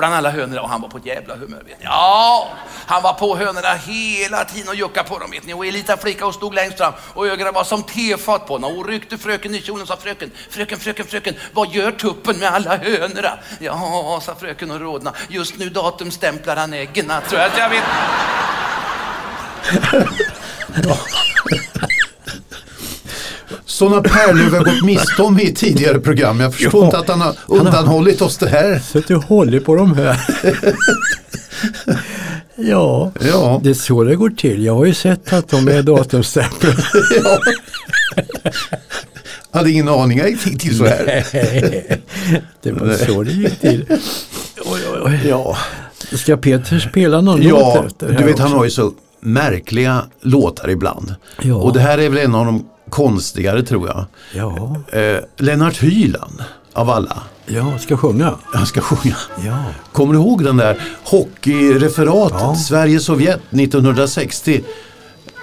Bland 0.00 0.14
alla 0.14 0.30
hönorna 0.30 0.62
och 0.62 0.68
han 0.68 0.80
var 0.80 0.88
på 0.88 0.96
ett 0.96 1.06
jävla 1.06 1.36
humör. 1.36 1.62
Vet 1.66 1.78
ni. 1.78 1.84
Ja, 1.84 2.48
han 2.86 3.02
var 3.02 3.12
på 3.12 3.36
hönorna 3.36 3.74
hela 3.74 4.44
tiden 4.44 4.68
och 4.68 4.74
juckade 4.74 5.08
på 5.08 5.18
dem. 5.18 5.30
Vet 5.30 5.46
ni. 5.46 5.54
Och 5.54 5.66
Elita 5.66 5.96
flicka 5.96 6.26
och 6.26 6.34
stod 6.34 6.54
längst 6.54 6.78
fram 6.78 6.92
och 7.14 7.26
ögonen 7.26 7.54
var 7.54 7.64
som 7.64 7.82
tefat 7.82 8.46
på 8.46 8.54
henne. 8.54 8.66
Och 8.66 8.88
ryckte 8.88 9.18
fröken 9.18 9.54
i 9.54 9.60
kjolen 9.60 9.82
och 9.82 9.88
sa 9.88 9.96
fröken, 9.96 10.30
fröken, 10.50 10.78
fröken, 10.78 11.06
fröken, 11.06 11.34
vad 11.52 11.74
gör 11.74 11.92
tuppen 11.92 12.36
med 12.38 12.48
alla 12.48 12.76
hönorna? 12.76 13.38
Ja, 13.58 14.20
sa 14.22 14.34
fröken 14.34 14.70
och 14.70 14.80
rodna. 14.80 15.14
Just 15.28 15.58
nu 15.58 15.68
datumstämplar 15.70 16.56
han 16.56 16.72
äggen. 16.72 17.12
Tror 17.28 17.40
jag 17.40 17.50
att 17.50 17.58
jag 17.58 17.70
vet. 17.70 17.84
Sådana 23.66 24.02
pärlor 24.02 24.50
vi 24.50 24.56
har 24.56 24.64
gått 24.64 24.84
miste 24.84 25.22
om 25.22 25.38
i 25.40 25.54
tidigare 25.54 26.00
program. 26.00 26.40
Jag 26.40 26.54
förstår 26.54 26.80
Ja. 26.80 26.84
inte 26.86 26.98
att 26.98 27.08
han 27.08 27.20
har 27.20 27.34
undanhållit 27.46 28.22
oss 28.22 28.38
det 28.38 28.48
här. 28.48 28.78
Så 28.92 28.98
att 28.98 29.06
du 29.06 29.16
håller 29.16 29.60
på 29.60 29.74
de 29.76 29.94
här. 29.94 30.16
ja, 32.56 33.12
Ja. 33.20 33.60
det 33.64 33.70
är 33.70 33.74
så 33.74 34.04
det 34.04 34.16
går 34.16 34.30
till. 34.30 34.64
Jag 34.64 34.74
har 34.74 34.84
ju 34.84 34.94
sett 34.94 35.32
att 35.32 35.48
de 35.48 35.68
är 35.68 35.82
datumstämplade. 35.82 36.76
Ja. 37.24 37.38
Hade 39.52 39.70
ingen 39.70 39.88
aning 39.88 40.18
att 40.20 40.24
det 40.26 40.30
gick 40.30 40.60
till 40.60 40.78
så 40.78 40.84
här. 40.86 41.24
det 42.62 42.72
var 42.72 42.94
så 43.06 43.22
det 43.22 43.32
gick 43.32 43.60
till. 43.60 43.84
Oj, 44.64 44.80
oj, 44.92 45.00
oj. 45.04 45.20
Ja, 45.28 45.56
Ska 46.12 46.36
Peter 46.36 46.78
spela 46.78 47.20
någon 47.20 47.42
ja 47.42 47.74
låt 47.76 47.86
efter? 47.86 48.08
du 48.08 48.14
här 48.14 48.24
vet 48.24 48.38
han 48.38 48.46
också? 48.46 48.56
har 48.58 48.64
ju 48.64 48.70
så 48.70 48.92
märkliga 49.20 50.02
låtar 50.20 50.70
ibland. 50.70 51.14
Ja. 51.42 51.54
Och 51.54 51.72
det 51.72 51.80
här 51.80 51.98
är 51.98 52.08
väl 52.08 52.18
en 52.18 52.34
av 52.34 52.46
de 52.46 52.64
konstigare 52.90 53.62
tror 53.62 53.88
jag. 53.88 54.04
Ja, 54.34 54.76
Eh, 54.98 55.16
Lennart 55.36 55.82
Hyland 55.82 56.42
av 56.72 56.90
alla. 56.90 57.22
ja, 57.46 57.78
ska 57.78 57.96
sjunga. 57.96 58.34
Han 58.44 58.66
ska 58.66 58.80
sjunga. 58.80 59.16
Ja, 59.46 59.64
Kommer 59.92 60.12
du 60.14 60.18
ihåg 60.20 60.44
den 60.44 60.56
där 60.56 60.82
hockeyreferatet 61.04 62.36
Ja. 62.40 62.54
Sverige-Sovjet 62.54 63.40
1960? 63.50 64.62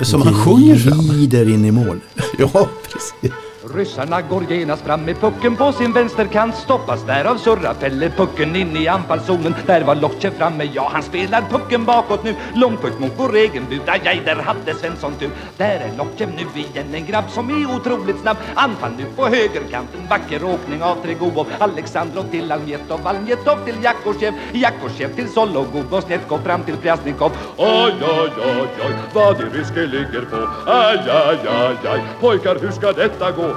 Som 0.02 0.22
han 0.22 0.34
sjunger 0.34 0.76
fram. 0.76 1.08
Glider 1.08 1.50
in 1.50 1.66
i 1.66 1.72
mål. 1.72 2.00
Ja, 2.38 2.68
precis. 2.94 3.34
Ryssarna 3.76 4.22
går 4.22 4.44
genast 4.52 4.86
fram 4.86 5.06
med 5.06 5.20
pucken 5.20 5.56
på 5.56 5.72
sin 5.72 5.94
vänsterkant 5.94 6.56
Stoppas 6.56 7.04
där 7.04 7.26
av 7.26 7.38
Surra 7.38 7.74
fäller 7.74 8.10
pucken 8.10 8.56
in 8.56 8.78
i 8.78 8.88
anfallszonen. 8.88 9.56
Där 9.66 9.84
var 9.84 9.96
Lokchev 9.96 10.32
framme, 10.32 10.64
ja 10.74 10.90
han 10.94 11.04
spelar 11.04 11.42
pucken 11.42 11.86
bakåt 11.86 12.24
nu. 12.24 12.36
Långpuck 12.56 13.00
mot 13.00 13.12
vår 13.18 13.36
egen 13.36 13.66
bud, 13.70 13.82
aj, 13.86 14.22
där 14.26 14.36
hade 14.36 14.74
Svensson 14.74 15.14
tur. 15.20 15.30
Där 15.58 15.80
är 15.80 15.98
Lokchev 15.98 16.30
nu 16.36 16.62
igen, 16.62 16.96
en 16.96 17.06
grabb 17.06 17.30
som 17.30 17.50
är 17.50 17.76
otroligt 17.76 18.20
snabb. 18.20 18.38
Anfall 18.56 18.92
nu 18.98 19.06
på 19.16 19.26
högerkanten, 19.28 20.08
vacker 20.10 20.44
åkning 20.44 20.84
av 20.84 20.96
Tregubov 21.04 21.48
Alexandrov 21.60 22.24
till 22.32 22.52
Almjetov, 22.52 23.08
Almjetov 23.08 23.66
till 23.66 23.84
Jakosjev. 23.84 24.34
Jakosjev 24.52 25.16
till 25.16 25.30
Sologubov, 25.30 25.94
och 25.94 26.04
Snetko 26.04 26.38
fram 26.38 26.64
till 26.64 26.78
Pjasnikov 26.78 27.32
Oj, 27.58 27.94
oj, 28.02 28.32
oj, 28.38 28.68
oj, 28.86 28.94
vad 29.14 29.38
det 29.38 29.60
ryske 29.60 29.86
ligger 29.86 30.22
på. 30.22 30.72
Aj, 30.72 30.98
aj, 31.10 31.40
aj, 31.48 31.78
aj, 31.88 32.02
pojkar 32.20 32.56
hur 32.62 32.72
ska 32.72 32.92
detta 32.92 33.32
gå? 33.32 33.57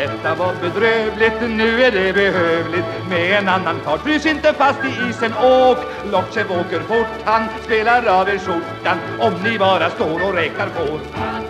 detta 0.00 0.34
var 0.34 0.52
bedrövligt, 0.60 1.40
nu 1.40 1.82
är 1.82 1.90
det 1.90 2.12
behövligt 2.12 2.90
med 3.08 3.38
en 3.38 3.48
annan 3.48 3.80
fart. 3.84 4.02
Frys 4.02 4.26
inte 4.26 4.52
fast 4.52 4.84
i 4.84 5.08
isen, 5.08 5.34
åk! 5.34 5.78
Lokchev 6.12 6.52
åker 6.60 6.80
fort, 6.80 7.12
han 7.24 7.42
spelar 7.64 8.06
av 8.20 8.28
er 8.28 8.38
skjortan 8.38 8.98
om 9.18 9.32
ni 9.44 9.58
bara 9.58 9.90
står 9.90 10.18
och 10.26 10.34
räknar 10.34 10.68
på 10.76 11.00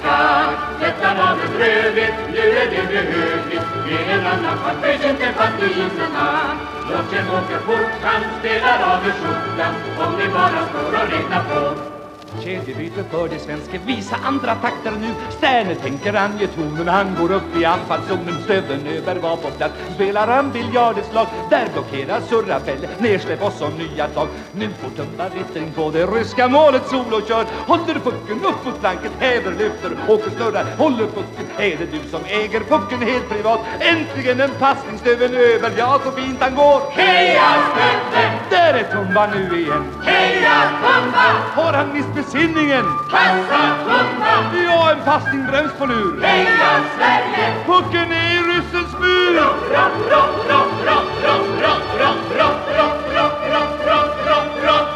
Tack, 0.02 0.56
Detta 0.80 1.08
var 1.20 1.32
bedrövligt, 1.42 2.16
nu 2.34 2.44
är 2.62 2.68
det 2.74 2.84
behövligt 2.94 3.66
Med 3.86 4.04
en 4.14 4.26
annan 4.26 4.58
fart, 4.62 4.78
frys 4.82 5.04
inte 5.10 5.32
fast 5.38 5.62
i 5.62 5.70
isen 5.84 6.12
åk! 6.16 6.58
Låt 6.90 7.12
åker 7.38 7.60
fort, 7.66 7.92
han 8.02 8.22
spelar 8.38 8.78
av 8.92 9.06
er 9.08 9.14
skjortan 9.20 9.74
Om 10.04 10.12
ni 10.18 10.28
bara 10.28 10.60
står 10.70 10.92
och 11.00 11.10
räknar 11.12 11.42
på 11.50 11.99
Kedjebyte 12.42 13.04
för 13.10 13.28
det 13.28 13.38
svenske, 13.38 13.80
visa 13.86 14.16
andra 14.24 14.54
takter 14.54 14.90
nu. 14.90 15.10
Sterne 15.30 15.74
tänker 15.74 16.14
ange 16.14 16.46
tonen, 16.46 16.88
han 16.88 17.14
går 17.20 17.32
upp 17.32 17.56
i 17.60 17.64
anfallszonen. 17.64 18.34
Stöveln 18.44 18.86
över 18.86 19.16
var 19.16 19.36
på 19.36 19.50
plats, 19.50 19.74
spelar 19.94 20.26
han 20.26 20.52
biljardetslag 20.52 21.26
Där 21.50 21.68
blockerar 21.72 22.20
Surrafälle, 22.20 22.88
nersläpp 22.98 23.42
och 23.42 23.52
så 23.52 23.68
nya 23.68 24.08
tag. 24.08 24.28
Nu 24.52 24.68
får 24.80 24.90
Tumba 24.90 25.28
rittring 25.28 25.72
på 25.72 25.90
det 25.90 26.06
ryska 26.06 26.48
målet, 26.48 26.86
solo 26.86 27.20
kör 27.28 27.46
Håller 27.66 27.94
pucken 27.94 28.44
upp 28.44 28.64
mot 28.64 28.80
flanken, 28.80 29.10
häver, 29.18 29.50
lyfter, 29.50 29.90
åker, 30.08 30.30
snurrar. 30.30 30.66
Håller 30.78 31.06
pucken, 31.06 31.46
är 31.58 31.76
det 31.76 31.86
du 31.92 32.08
som 32.10 32.20
äger 32.24 32.60
pucken 32.60 33.02
helt 33.02 33.28
privat? 33.28 33.60
Äntligen 33.80 34.40
en 34.40 34.50
passning, 34.58 34.98
stöveln 34.98 35.34
över, 35.34 35.72
ja 35.78 36.00
så 36.04 36.10
fint 36.10 36.40
han 36.40 36.54
går. 36.54 36.80
Heja 36.90 37.50
Stöveln! 37.70 38.32
Där 38.50 38.74
är 38.74 38.84
Tumba 38.92 39.26
nu 39.34 39.60
igen. 39.60 39.84
Heja 40.02 40.62
Tumba! 40.82 41.26
Har 41.54 41.72
han 41.72 41.92
mist 41.92 42.08
besinningen? 42.20 42.84
Passa 43.10 43.62
Tumba! 43.84 44.32
Ja, 44.64 44.90
en 44.92 45.04
passning 45.04 45.46
bröms 45.46 45.72
på 45.78 45.86
lur 45.86 46.22
Heja 46.22 46.72
Sverige! 46.96 47.46
Pucken 47.66 48.12
är 48.12 48.30
i 48.34 48.38
ryssens 48.38 48.92
mur! 49.00 49.36
Rock, 49.36 49.60
rock, 49.74 50.34
rock, 50.50 50.70
rock, 50.88 51.08
rock, 51.24 51.46
rock, 51.62 51.84
rock, 52.00 52.18
rock, 52.38 52.60
rock, 52.76 52.98
rock, 53.16 53.36
rock, 53.52 53.74
rock, 53.86 54.12
rock, 54.26 54.50
rock. 54.66 54.88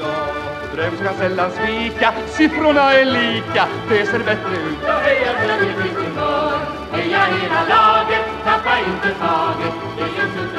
Ja, 0.00 0.14
ja, 0.62 0.76
dröm 0.76 0.96
ska 0.96 1.12
sällan 1.18 1.50
svika, 1.50 2.12
siffrorna 2.26 2.92
är 2.92 3.04
lika, 3.04 3.66
det 3.88 4.06
ser 4.06 4.18
bättre 4.18 4.54
ut. 4.54 4.78
Ja, 4.86 4.92
heja 4.92 5.32
Sverige, 5.44 5.72
finns 5.82 6.16
går. 6.16 6.72
Heja 6.92 7.18
hela 7.18 7.62
laget, 7.74 8.24
tappa 8.44 8.78
inte 8.78 9.18
taget. 9.20 9.74
Det 9.96 10.02
är 10.02 10.26
tusen 10.26 10.51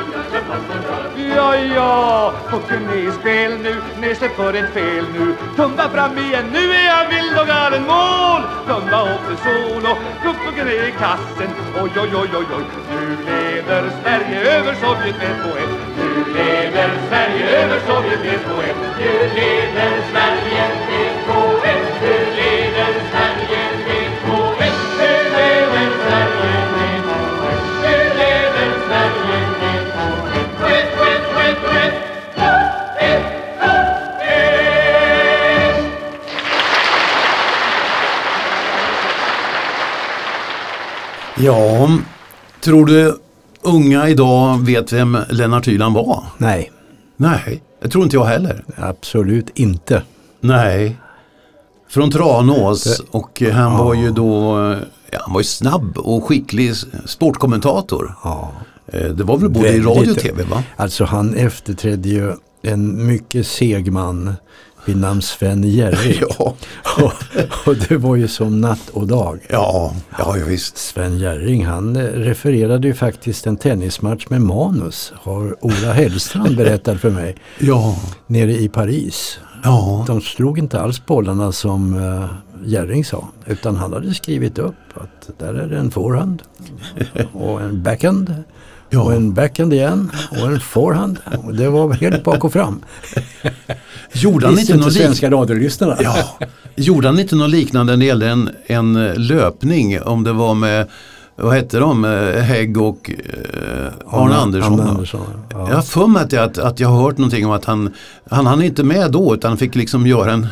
Ja, 1.35 1.55
ja, 1.55 2.33
och 2.51 2.71
är 2.71 3.07
i 3.07 3.11
spel 3.11 3.51
nu, 3.63 3.75
nedsläpp 4.01 4.35
för 4.35 4.53
ett 4.53 4.73
fel 4.73 5.05
nu. 5.13 5.35
Tumba 5.55 5.89
fram 5.89 6.17
igen, 6.17 6.45
nu 6.53 6.71
är 6.73 6.89
han 6.95 7.09
vild 7.09 7.39
och 7.39 7.47
galen 7.47 7.83
mål! 7.83 8.41
Tumba 8.67 9.01
åter 9.03 9.37
solo, 9.45 9.97
kuppen 10.23 10.67
är 10.67 10.87
i 10.87 10.91
kassen. 10.91 11.49
Oj, 11.83 11.91
oj, 11.95 12.09
oj, 12.15 12.29
oj, 12.39 12.45
oj, 12.57 12.65
nu 12.91 13.17
leder 13.25 13.89
Sverige 14.01 14.57
över 14.57 14.73
Sovjet 14.73 15.17
med 15.17 15.31
1 15.31 15.69
Nu 15.97 16.33
leder 16.33 16.91
Sverige 17.09 17.63
över 17.63 17.79
Sovjet 17.87 18.19
med 18.19 18.33
1 18.33 18.75
Nu 18.99 19.29
leder 19.35 19.91
Sverige 20.11 20.92
Ja, 41.43 41.89
tror 42.63 42.85
du 42.85 43.17
unga 43.61 44.09
idag 44.09 44.65
vet 44.65 44.93
vem 44.93 45.17
Lennart 45.29 45.67
Hyland 45.67 45.95
var? 45.95 46.23
Nej, 46.37 46.71
Nej, 47.17 47.63
det 47.81 47.89
tror 47.89 48.03
inte 48.03 48.15
jag 48.15 48.25
heller. 48.25 48.63
absolut 48.77 49.49
inte. 49.55 50.03
Nej. 50.39 50.97
Från 51.89 52.11
Tranås 52.11 53.01
och 53.11 53.41
han 53.53 53.77
var 53.77 53.93
ju 53.93 54.11
då 54.11 54.55
ja, 55.11 55.17
han 55.21 55.33
var 55.33 55.39
ju 55.39 55.43
snabb 55.45 55.97
och 55.97 56.23
skicklig 56.23 56.73
sportkommentator. 57.05 58.15
Ja. 58.23 58.51
Eh, 58.87 59.09
Det 59.09 59.23
var 59.23 59.37
väl 59.37 59.49
både 59.49 59.67
i 59.67 59.71
Väldigt- 59.71 59.85
radio 59.97 60.11
och 60.11 60.17
tv 60.19 60.43
va? 60.43 60.63
Alltså 60.75 61.05
han 61.05 61.33
efterträdde 61.33 62.09
ju 62.09 62.33
en 62.61 63.05
mycket 63.07 63.47
seg 63.47 63.91
man 63.91 64.33
vid 64.85 64.97
namn 64.97 65.21
Sven 65.21 65.63
Jerring. 65.63 66.21
Ja, 66.37 66.55
och, 67.03 67.13
och 67.67 67.75
det 67.89 67.97
var 67.97 68.15
ju 68.15 68.27
som 68.27 68.61
natt 68.61 68.89
och 68.89 69.07
dag. 69.07 69.39
ja, 69.49 69.95
ja, 70.17 70.35
visst. 70.47 70.77
Sven 70.77 71.17
Jerring 71.17 71.65
han 71.65 71.95
eh, 71.95 72.01
refererade 72.03 72.87
ju 72.87 72.93
faktiskt 72.93 73.47
en 73.47 73.57
tennismatch 73.57 74.25
med 74.29 74.41
manus. 74.41 75.13
Har 75.15 75.65
Ola 75.65 75.93
Hellstrand 75.93 76.55
berättat 76.57 76.99
för 77.01 77.09
mig. 77.09 77.35
Ja, 77.59 77.95
Nere 78.27 78.51
i 78.51 78.69
Paris. 78.69 79.39
ja, 79.63 80.03
De 80.07 80.21
slog 80.21 80.59
inte 80.59 80.79
alls 80.81 81.05
bollarna 81.05 81.51
som 81.51 81.93
uh, 81.93 82.25
Jerring 82.65 83.05
sa. 83.05 83.27
Utan 83.45 83.75
han 83.75 83.93
hade 83.93 84.13
skrivit 84.13 84.59
upp 84.59 84.75
att 84.95 85.39
där 85.39 85.53
är 85.53 85.67
det 85.67 85.77
en 85.77 85.91
forehand 85.91 86.41
och 87.33 87.61
en 87.61 87.83
backhand 87.83 88.35
Och 89.01 89.13
en 89.13 89.33
backhand 89.33 89.73
igen 89.73 90.11
och 90.31 90.47
en 90.47 90.59
forehand. 90.59 91.19
Och 91.43 91.53
det 91.53 91.69
var 91.69 91.93
helt 91.93 92.23
bak 92.23 92.43
och 92.43 92.53
fram. 92.53 92.81
Gjorde 94.13 94.45
han 94.47 94.59
inte 94.59 94.73
inte 94.73 94.91
svenska 94.91 95.31
radiolyssnarna. 95.31 95.97
Ja. 95.99 96.15
Gjorde 96.75 97.07
han 97.07 97.19
inte 97.19 97.35
något 97.35 97.49
liknande 97.49 97.93
när 97.93 97.97
det 97.99 98.05
gällde 98.05 98.29
en, 98.29 98.49
en 98.65 99.13
löpning 99.27 100.01
om 100.01 100.23
det 100.23 100.33
var 100.33 100.53
med 100.53 100.87
vad 101.35 101.53
hette 101.53 101.79
de? 101.79 102.05
Eh, 102.05 102.41
Hägg 102.41 102.81
och 102.81 103.11
eh, 103.11 104.17
Arne 104.19 104.35
Andersson. 104.35 104.79
Arne? 104.79 104.89
Andersson, 104.89 105.21
ja. 105.51 105.69
Jag 105.69 105.75
har 105.75 105.81
för 105.81 106.07
mig 106.07 106.23
att, 106.23 106.31
jag- 106.31 106.43
att, 106.43 106.57
att 106.57 106.79
jag 106.79 106.89
har 106.89 107.01
hört 107.01 107.17
någonting 107.17 107.45
om 107.45 107.51
att 107.51 107.65
han, 107.65 107.93
han 108.29 108.45
hann 108.45 108.61
inte 108.63 108.83
med 108.83 109.11
då 109.11 109.33
utan 109.33 109.57
fick 109.57 109.75
liksom 109.75 110.07
göra 110.07 110.31
en, 110.31 110.47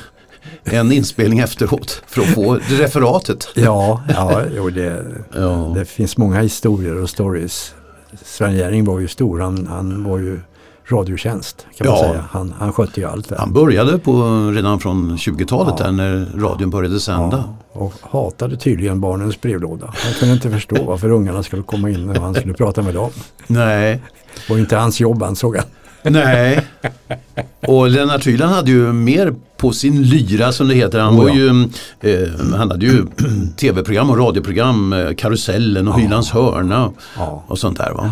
en 0.64 0.92
inspelning 0.92 1.40
efteråt 1.40 2.02
för 2.08 2.22
att 2.22 2.28
få 2.28 2.60
referatet. 2.70 3.48
Ja, 3.56 4.02
ja 4.10 4.42
jo, 4.56 4.70
det, 4.70 5.06
Ja. 5.36 5.72
det 5.76 5.86
finns 5.86 6.18
många 6.18 6.42
historier 6.42 7.02
och 7.04 7.10
stories. 7.10 7.74
Sven 8.26 8.56
Jerring 8.56 8.86
var 8.86 9.00
ju 9.00 9.08
stor, 9.08 9.40
han, 9.40 9.68
han 9.68 10.04
var 10.04 10.18
ju 10.18 10.40
radiotjänst 10.92 11.66
kan 11.78 11.88
man 11.88 11.96
Ja. 11.98 12.04
säga. 12.04 12.26
Han, 12.32 12.54
han 12.60 12.74
skötte 12.74 13.00
ju 13.00 13.08
allt 13.08 13.30
där. 13.30 13.38
Han 13.38 13.54
började 13.54 13.98
på, 13.98 14.12
redan 14.56 14.80
från 14.80 15.18
20-talet 15.18 15.78
där 15.78 15.92
när 15.92 16.28
radion 16.42 16.70
började 16.70 17.00
sända. 17.00 17.44
Ja, 17.74 17.80
och 17.80 17.94
hatade 18.02 18.58
tydligen 18.58 19.02
barnens 19.02 19.42
brevlåda. 19.42 19.94
Han 19.98 20.14
kunde 20.14 20.34
inte 20.34 20.50
förstå 20.50 20.84
varför 20.84 21.10
ungarna 21.12 21.44
skulle 21.44 21.64
komma 21.64 21.90
in 21.90 22.08
när 22.08 22.20
han 22.20 22.34
skulle 22.36 22.54
prata 22.54 22.82
med 22.82 22.94
dem. 22.94 23.10
Nej, 23.48 24.02
var 24.50 24.58
inte 24.58 24.76
hans 24.78 25.00
jobb 25.00 25.24
ansåg 25.24 25.58
han. 25.58 25.66
nej. 26.14 26.68
Och 27.68 27.90
Lennart 27.90 28.28
Hyland 28.28 28.54
hade 28.56 28.72
ju 28.72 28.94
mer 28.94 29.36
på 29.62 29.72
sin 29.74 30.04
lyra 30.04 30.52
som 30.52 30.68
det 30.68 30.76
heter. 30.76 31.00
Han, 31.00 31.14
Oh, 31.14 31.18
var 31.18 31.30
ja. 31.30 31.36
ju, 31.36 31.70
eh, 32.02 32.30
han 32.58 32.72
hade 32.72 32.86
ju 32.86 33.06
tv-program 33.58 34.10
och 34.10 34.18
radioprogram, 34.18 34.94
eh, 34.94 35.14
Karusellen 35.18 35.88
och 35.88 36.00
Hylands 36.00 36.30
hörna 36.32 36.92
Ja. 37.18 37.44
och 37.48 37.60
sånt 37.60 37.78
där. 37.78 37.92
Va? 37.92 38.12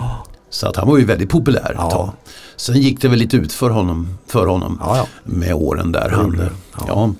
Så 0.49 0.67
att 0.67 0.75
han 0.75 0.87
var 0.87 0.97
ju 0.97 1.05
väldigt 1.05 1.29
populär 1.29 1.69
ett 1.71 1.75
Ja. 1.77 1.89
tag. 1.91 2.09
Sen 2.55 2.77
gick 2.81 3.01
det 3.01 3.07
väl 3.07 3.19
lite 3.19 3.37
ut 3.37 3.53
för 3.53 3.69
honom, 3.69 4.17
för 4.27 4.45
honom 4.47 4.77
Ja, 4.85 4.97
ja. 4.97 5.07
med 5.23 5.53
åren 5.53 5.91
där. 5.91 6.09
Han, 6.09 6.25
gjorde 6.25 6.37
det. 6.37 6.51
ja. 6.87 7.13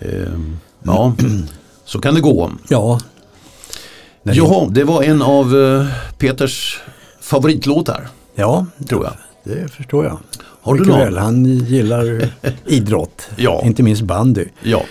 Ehm, 0.00 0.58
ja, 0.82 1.12
så 1.84 1.98
kan 2.00 2.14
det 2.14 2.20
gå. 2.20 2.50
Ja. 2.68 3.00
Nej, 4.22 4.36
Jaha, 4.36 4.66
det 4.70 4.84
var 4.84 5.02
en 5.02 5.22
av 5.22 5.56
eh, 5.56 5.86
Peters 6.18 6.78
favoritlåtar, 7.20 8.08
Ja, 8.34 8.66
tror 8.88 9.04
jag. 9.04 9.12
det 9.44 9.68
förstår 9.72 10.04
jag. 10.04 10.18
Har 10.62 10.74
du 10.74 10.84
någon? 10.84 10.98
väl. 10.98 11.16
Han 11.18 11.44
gillar 11.44 12.30
idrott, 12.66 13.28
Ja. 13.36 13.62
inte 13.64 13.82
minst 13.82 14.02
bandy. 14.02 14.44
Ja, 14.62 14.82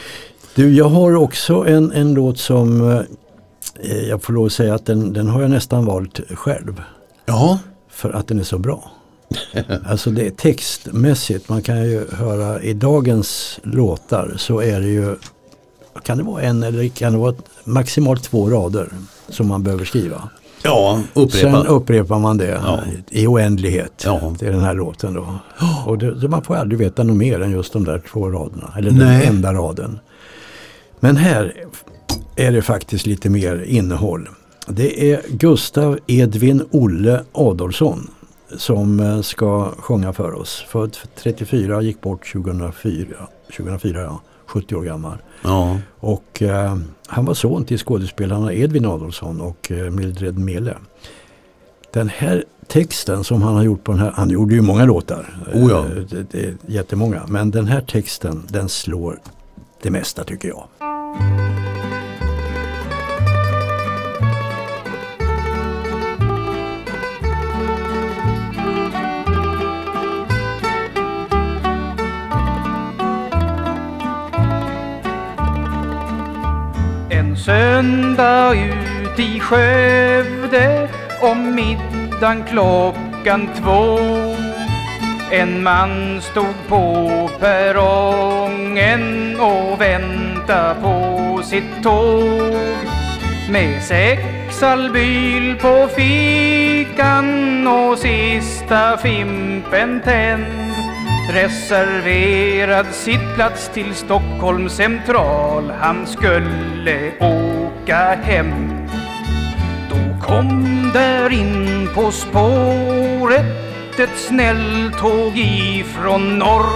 Du, 0.56 0.74
jag 0.76 0.90
har 0.90 1.16
också 1.16 1.54
en, 1.68 1.92
en 1.92 2.14
låt 2.14 2.40
som 2.40 2.90
eh, 3.82 3.98
jag 4.10 4.24
får 4.24 4.34
lov 4.34 4.46
att 4.46 4.52
säga 4.54 4.76
att 4.76 4.86
den, 4.86 5.14
den 5.14 5.28
har 5.28 5.42
jag 5.42 5.50
nästan 5.52 5.86
valt 5.86 6.20
själv. 6.34 6.82
ja. 7.26 7.60
För 7.92 8.10
att 8.12 8.28
den 8.28 8.40
är 8.40 8.44
så 8.44 8.58
bra. 8.58 8.92
alltså 9.86 10.10
det 10.12 10.26
är 10.28 10.30
textmässigt, 10.32 11.50
man 11.50 11.62
kan 11.62 11.84
ju 11.90 12.06
höra 12.12 12.62
i 12.62 12.74
dagens 12.74 13.60
låtar 13.64 14.34
så 14.38 14.62
är 14.62 14.80
det 14.80 14.88
ju, 14.88 15.16
kan 16.04 16.18
det 16.18 16.24
vara 16.24 16.42
en 16.42 16.64
eller 16.64 16.88
kan 16.88 17.14
det 17.14 17.20
vara 17.20 17.36
maximalt 17.64 18.24
två 18.24 18.50
rader 18.50 18.90
som 19.30 19.48
man 19.48 19.64
behöver 19.64 19.86
skriva. 19.86 20.30
Ja 20.64 21.02
upprepa. 21.14 21.52
Sen 21.52 21.68
upprepar 21.68 22.20
man 22.20 22.38
det 22.38 22.60
Ja. 22.66 22.80
i 23.10 23.28
oändlighet. 23.28 24.04
Ja. 24.06 24.34
Är 24.42 24.52
den 24.52 24.62
här 24.62 24.74
låten 24.74 25.14
då. 25.14 25.36
Och 25.86 25.98
det, 25.98 26.28
man 26.28 26.42
får 26.44 26.56
aldrig 26.56 26.80
veta 26.80 27.04
något 27.04 27.18
mer 27.18 27.42
än 27.42 27.52
just 27.52 27.74
de 27.74 27.84
där 27.84 28.02
två 28.12 28.30
raderna. 28.30 28.74
Eller 28.78 28.92
Nej. 28.92 29.00
den 29.26 29.36
enda 29.36 29.54
raden. 29.54 30.00
Men 31.00 31.18
här 31.18 31.54
är 32.36 32.52
det 32.52 32.62
faktiskt 32.62 33.06
lite 33.06 33.30
mer 33.30 33.64
innehåll. 33.68 34.30
Det 34.68 35.12
är 35.12 35.22
Gustav 35.30 36.00
Edvin 36.08 36.66
Olle 36.72 37.24
Adolfsson 37.32 38.08
som 38.58 39.00
eh, 39.00 39.22
ska 39.22 39.72
sjunga 39.78 40.14
för 40.14 40.34
oss. 40.34 40.66
Född 40.70 40.98
34, 41.16 41.82
gick 41.82 42.02
bort 42.02 42.32
2004. 42.34 43.06
2004 43.58 44.02
ja, 44.02 44.22
70 44.50 44.76
år 44.76 44.84
gammal. 44.84 45.18
Ja, 45.42 45.78
Och 46.00 46.42
eh, 46.42 46.78
han 47.08 47.26
var 47.26 47.34
son 47.34 47.66
till 47.66 47.78
skådespelarna 47.78 48.54
Edvin 48.54 48.86
Adolfsson 48.86 49.42
och 49.42 49.72
eh, 49.72 49.92
Mildred 49.92 50.38
Mele. 50.40 50.78
Den 51.94 52.10
här 52.10 52.44
texten 52.68 53.24
som 53.24 53.42
han 53.42 53.56
har 53.56 53.64
gjort 53.64 53.84
på 53.84 53.92
den 53.92 54.02
här, 54.02 54.12
han 54.12 54.30
gjorde 54.30 54.56
ju 54.56 54.62
många 54.62 54.86
låtar. 54.86 55.44
Oh 55.54 55.72
ja. 55.72 55.86
Eh, 55.86 55.92
det, 55.92 56.32
det 56.32 56.58
jättemånga. 56.68 57.22
Men 57.28 57.52
den 57.52 57.68
här 57.68 57.82
texten 57.82 58.44
den 58.48 58.70
slår 58.70 59.20
det 59.82 59.90
mesta 59.90 60.24
tycker 60.24 60.48
jag. 60.48 60.68
Söndag 77.80 78.54
ut 78.54 79.20
i 79.20 79.40
Skövde 79.40 80.90
om 81.22 81.56
middagen 81.56 82.44
klockan 82.50 83.50
två. 83.62 84.00
En 85.32 85.64
man 85.64 86.22
stod 86.22 86.56
på 86.68 87.08
perrongen 87.40 89.36
och 89.40 89.82
väntade 89.82 90.76
på 90.82 91.42
sitt 91.44 91.84
tåg. 91.84 92.54
Med 93.52 93.84
sex 93.84 94.64
albyl 94.64 95.56
på 95.62 95.88
fikan 95.96 97.68
och 97.68 97.98
sista 97.98 98.98
fimpen 98.98 100.02
tänd. 100.06 100.46
Reserverad 101.34 102.86
sittplats 102.92 103.70
till 103.74 103.96
Stockholms 103.96 104.74
central. 104.74 105.74
Han 105.80 106.08
skulle 106.08 107.12
åka 107.90 108.16
hem. 108.22 108.54
Då 109.90 110.26
kom 110.26 110.92
där 110.94 111.34
in 111.34 111.90
på 111.96 112.12
spåret 112.12 114.00
ett 114.00 114.18
snälltåg 114.18 115.38
ifrån 115.38 116.40
norr. 116.40 116.70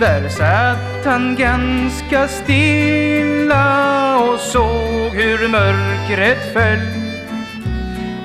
Där 0.00 0.28
satt 0.28 1.04
han 1.04 1.36
ganska 1.36 2.28
stilla 2.28 4.18
och 4.18 4.40
såg 4.40 5.10
hur 5.12 5.48
mörkret 5.48 6.52
föll. 6.52 7.02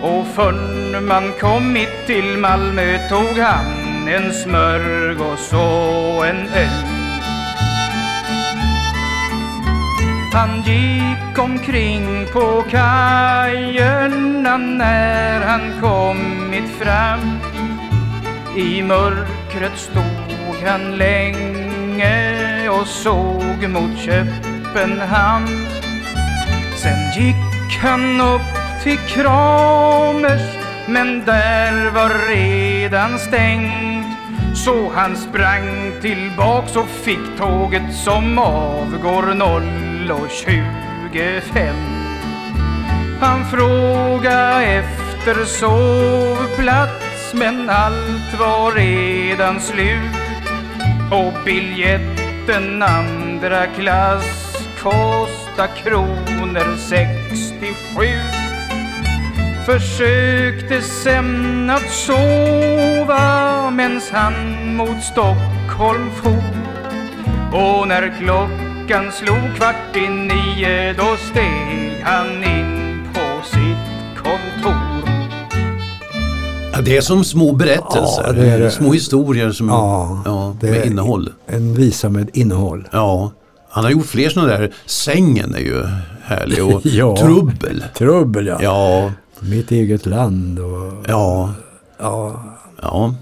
Och 0.02 0.28
förrän 0.28 1.06
man 1.06 1.32
kommit 1.40 2.06
till 2.06 2.38
Malmö 2.38 3.10
tog 3.10 3.38
han 3.40 4.08
en 4.08 4.34
smörgås 4.34 5.54
och 5.54 6.28
en 6.28 6.48
öl. 6.48 6.98
Han 10.34 10.62
gick 10.62 11.40
omkring 11.40 12.28
på 12.34 12.64
kajerna 12.70 14.58
när 14.58 15.42
han 15.42 15.82
kommit 15.82 16.70
fram 16.80 17.40
i 18.58 18.84
mörkret 18.84 19.78
stod 19.78 20.56
han 20.66 20.98
länge 20.98 22.70
och 22.70 22.88
såg 22.88 23.70
mot 23.70 24.00
Köpenhamn. 24.00 25.68
Sen 26.76 27.24
gick 27.24 27.78
han 27.82 28.22
upp 28.22 28.42
till 28.84 28.98
Kramers 28.98 30.42
men 30.88 31.26
där 31.26 31.92
var 31.92 32.10
redan 32.30 33.20
stängt. 33.20 34.18
Så 34.56 34.92
han 34.96 35.16
sprang 35.16 35.92
tillbaks 36.02 36.76
och 36.76 36.88
fick 36.88 37.38
tåget 37.38 37.96
som 37.96 38.38
avgår 38.38 39.24
0.25 39.24 41.74
Han 43.20 43.46
frågade 43.46 44.64
efter 44.64 45.46
sovplats 45.46 47.07
men 47.34 47.70
allt 47.70 48.40
var 48.40 48.72
redan 48.72 49.62
slut. 49.62 50.18
Och 51.12 51.34
biljetten 51.46 52.84
andra 52.84 53.68
klass 53.68 54.68
kostar 54.84 55.76
kronor 55.84 56.78
67 56.78 57.78
Försökte 59.66 60.82
sen 60.82 61.70
att 61.70 61.90
sova 61.90 63.70
mens 63.70 64.12
han 64.12 64.76
mot 64.76 65.04
Stockholm 65.04 66.12
for. 66.12 66.44
Och 67.52 67.88
när 67.88 68.14
klockan 68.20 69.12
slog 69.12 69.56
kvart 69.56 69.96
i 69.96 70.08
nio 70.08 70.94
då 70.94 71.18
steg 71.18 72.02
han 72.04 72.44
in. 72.44 72.67
Ja, 76.78 76.82
det 76.84 76.98
är 76.98 77.02
som 77.02 77.24
små 77.24 77.52
berättelser, 77.52 78.24
Ja, 78.26 78.32
det 78.32 78.48
det. 78.60 78.72
små 78.72 78.94
historier 78.94 79.52
som, 79.52 79.68
Ja, 79.70 80.22
ja, 80.26 80.56
med 80.70 80.78
är- 80.82 80.86
innehåll. 80.86 81.30
En 81.48 81.74
visa 81.76 82.10
med 82.10 82.30
innehåll. 82.34 82.88
Ja, 82.92 83.32
han 83.70 83.84
har 83.84 83.92
gjort 83.92 84.06
fler 84.06 84.30
sådana 84.30 84.52
där. 84.58 84.74
Sängen 84.86 85.56
är 85.56 85.60
ju 85.60 85.84
härlig 86.24 86.64
och 86.66 86.82
Ja. 86.86 87.18
Trubbel. 87.18 87.84
Trubbel 87.98 88.48
ja. 88.48 88.58
Ja, 88.62 89.12
Mitt 89.40 89.72
eget 89.72 90.06
land 90.06 90.60
och 90.60 90.94
ja, 91.08 91.52
ja, 92.00 92.44
ja, 92.82 93.16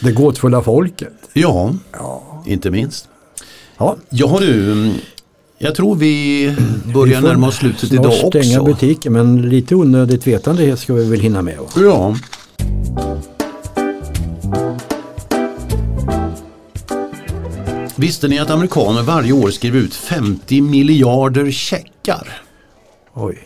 det 0.00 0.12
gåtfulla 0.12 0.62
folket. 0.62 1.12
ja, 1.32 1.72
inte 2.46 2.70
minst. 2.70 3.08
Ja, 3.78 3.96
Ja 4.10 4.38
du, 4.40 4.92
jag 5.58 5.74
tror 5.74 5.94
vi 5.94 6.44
börjar 6.94 7.06
vi 7.06 7.14
får 7.22 7.28
närma 7.28 7.46
oss 7.48 7.54
slutet 7.56 7.92
idag 7.92 8.12
stänga 8.12 8.60
också. 8.60 8.64
butiken 8.64 9.12
men 9.12 9.42
lite 9.48 9.74
onödigt 9.74 10.26
vetande 10.26 10.76
ska 10.76 10.94
vi 10.94 11.04
väl 11.10 11.20
hinna 11.20 11.42
med. 11.42 11.58
Va? 11.58 11.64
Ja. 11.76 12.16
Visste 18.02 18.28
ni 18.28 18.38
att 18.38 18.50
amerikaner 18.50 19.02
varje 19.02 19.32
år 19.32 19.50
skriver 19.50 19.78
ut 19.78 19.94
50 19.94 20.60
miljarder 20.60 21.50
checkar? 21.50 22.42
Oj. 23.14 23.38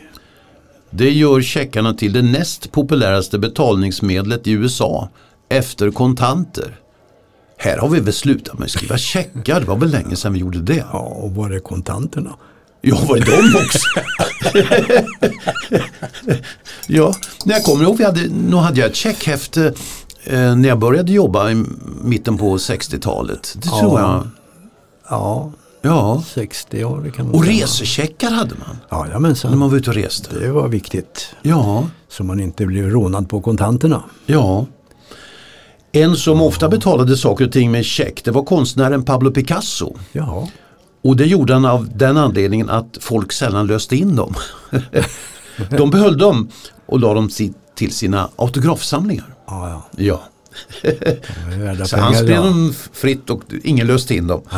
Det 0.89 1.11
gör 1.11 1.41
checkarna 1.41 1.93
till 1.93 2.13
det 2.13 2.21
näst 2.21 2.71
populäraste 2.71 3.39
betalningsmedlet 3.39 4.47
i 4.47 4.51
USA 4.51 5.09
efter 5.49 5.91
kontanter. 5.91 6.79
Här 7.57 7.77
har 7.77 7.89
vi 7.89 7.99
väl 7.99 8.13
slutat 8.13 8.59
med 8.59 8.65
att 8.65 8.71
skriva 8.71 8.97
checkar, 8.97 9.59
det 9.59 9.65
var 9.65 9.75
väl 9.75 9.89
länge 9.89 10.15
sedan 10.15 10.33
vi 10.33 10.39
gjorde 10.39 10.61
det. 10.61 10.85
Ja, 10.91 10.99
och 10.99 11.31
var 11.31 11.49
är 11.49 11.59
kontanterna? 11.59 12.35
Ja, 12.81 12.97
var 13.07 13.17
är 13.17 13.21
de 13.21 13.55
också? 13.55 13.89
ja, 16.87 17.13
när 17.45 17.53
jag 17.53 17.63
kommer 17.63 17.83
ihåg, 17.83 17.97
vi 17.97 18.03
hade, 18.03 18.27
nu 18.27 18.55
hade 18.55 18.79
jag 18.79 18.89
ett 18.89 18.95
checkhäfte 18.95 19.73
eh, 20.23 20.55
när 20.55 20.69
jag 20.69 20.79
började 20.79 21.11
jobba 21.11 21.51
i 21.51 21.63
mitten 22.01 22.37
på 22.37 22.57
60-talet. 22.57 23.53
Det 23.55 23.69
tror 23.69 23.99
jag. 23.99 24.27
Ja, 25.09 25.51
Ja, 25.81 26.23
60 26.27 26.83
år 26.83 27.01
det 27.01 27.11
kan 27.11 27.25
man 27.25 27.35
och 27.35 27.43
säga. 27.45 27.63
resecheckar 27.63 28.31
hade 28.31 28.55
man 28.55 28.77
Ja, 28.89 29.03
när 29.03 29.11
jamensan. 29.11 29.57
man 29.57 29.69
var 29.69 29.77
ute 29.77 29.89
och 29.89 29.95
reste. 29.95 30.39
Det 30.39 30.51
var 30.51 30.67
viktigt. 30.67 31.35
Ja, 31.41 31.87
Så 32.09 32.23
man 32.23 32.39
inte 32.39 32.65
blev 32.65 32.89
rånad 32.89 33.29
på 33.29 33.41
kontanterna. 33.41 34.03
ja. 34.25 34.65
En 35.91 36.15
som 36.15 36.41
ofta 36.41 36.69
betalade 36.69 37.17
saker 37.17 37.45
och 37.45 37.51
ting 37.51 37.71
med 37.71 37.85
check, 37.85 38.23
det 38.23 38.31
var 38.31 38.43
konstnären 38.43 39.03
Pablo 39.05 39.31
Picasso. 39.31 39.95
Ja, 40.11 40.47
Och 41.03 41.15
det 41.15 41.25
gjorde 41.25 41.53
han 41.53 41.65
av 41.65 41.89
den 41.97 42.17
anledningen 42.17 42.69
att 42.69 42.97
folk 43.01 43.31
sällan 43.31 43.67
löste 43.67 43.95
in 43.95 44.15
dem. 44.15 44.33
De 45.77 45.89
behöll 45.89 46.17
dem 46.17 46.49
och 46.85 46.99
la 46.99 47.13
dem 47.13 47.29
till 47.75 47.91
sina 47.93 48.29
autografsamlingar. 48.35 49.33
ja, 49.47 49.69
ja. 49.69 50.03
Ja, 50.03 50.21
så 51.85 51.97
han 51.97 52.13
spred 52.13 52.29
idag. 52.29 52.45
dem 52.45 52.73
fritt 52.93 53.29
och 53.29 53.43
ingen 53.63 53.87
löste 53.87 54.15
in 54.15 54.27
dem. 54.27 54.41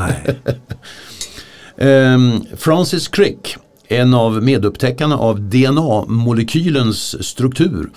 Ehm, 1.82 2.46
Francis 2.58 3.08
Crick, 3.08 3.56
en 3.88 4.14
av 4.14 4.44
medupptäckarna 4.44 5.18
av 5.18 5.42
DNA-molekylens 5.42 7.24
struktur 7.24 7.90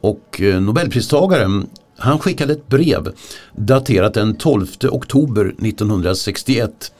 och 0.00 0.40
eh, 0.40 0.60
Nobelpristagaren, 0.60 1.66
han 1.98 2.18
skickade 2.18 2.52
ett 2.52 2.68
brev 2.68 3.12
daterat 3.56 4.14
den 4.14 4.34
12 4.36 4.66
oktober 4.82 5.44
1961 5.46 6.92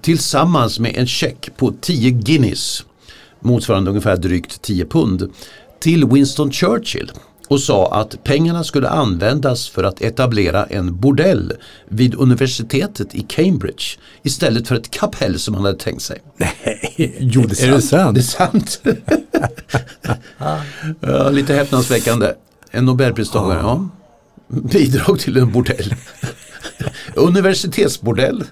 tillsammans 0.00 0.78
med 0.78 0.96
en 0.96 1.06
check 1.06 1.50
på 1.56 1.74
10 1.80 2.10
guineas, 2.10 2.84
motsvarande 3.40 3.90
ungefär 3.90 4.16
drygt 4.16 4.62
10 4.62 4.84
pund, 4.84 5.32
till 5.80 6.04
Winston 6.04 6.52
Churchill 6.52 7.12
och 7.48 7.60
sa 7.60 7.92
att 7.92 8.24
pengarna 8.24 8.64
skulle 8.64 8.88
användas 8.88 9.68
för 9.68 9.84
att 9.84 10.00
etablera 10.00 10.64
en 10.64 11.00
bordell 11.00 11.52
vid 11.88 12.14
universitetet 12.14 13.14
i 13.14 13.20
Cambridge 13.20 13.84
istället 14.22 14.68
för 14.68 14.74
ett 14.74 14.90
kapell 14.90 15.38
som 15.38 15.54
han 15.54 15.64
hade 15.64 15.78
tänkt 15.78 16.02
sig. 16.02 16.22
Jo, 17.18 17.42
det 17.42 17.62
Är 17.62 17.70
det 17.70 17.82
sant? 17.82 18.14
Det 18.14 18.20
är 18.20 18.22
sant. 18.22 18.82
lite 21.34 21.54
häpnadsväckande. 21.54 22.32
En 22.70 22.84
nobelpristagare, 22.84 23.58
ja. 23.60 23.88
Bidrag 24.48 25.20
till 25.20 25.36
en 25.36 25.52
bordell. 25.52 25.94
Universitetsbordell. 27.14 28.44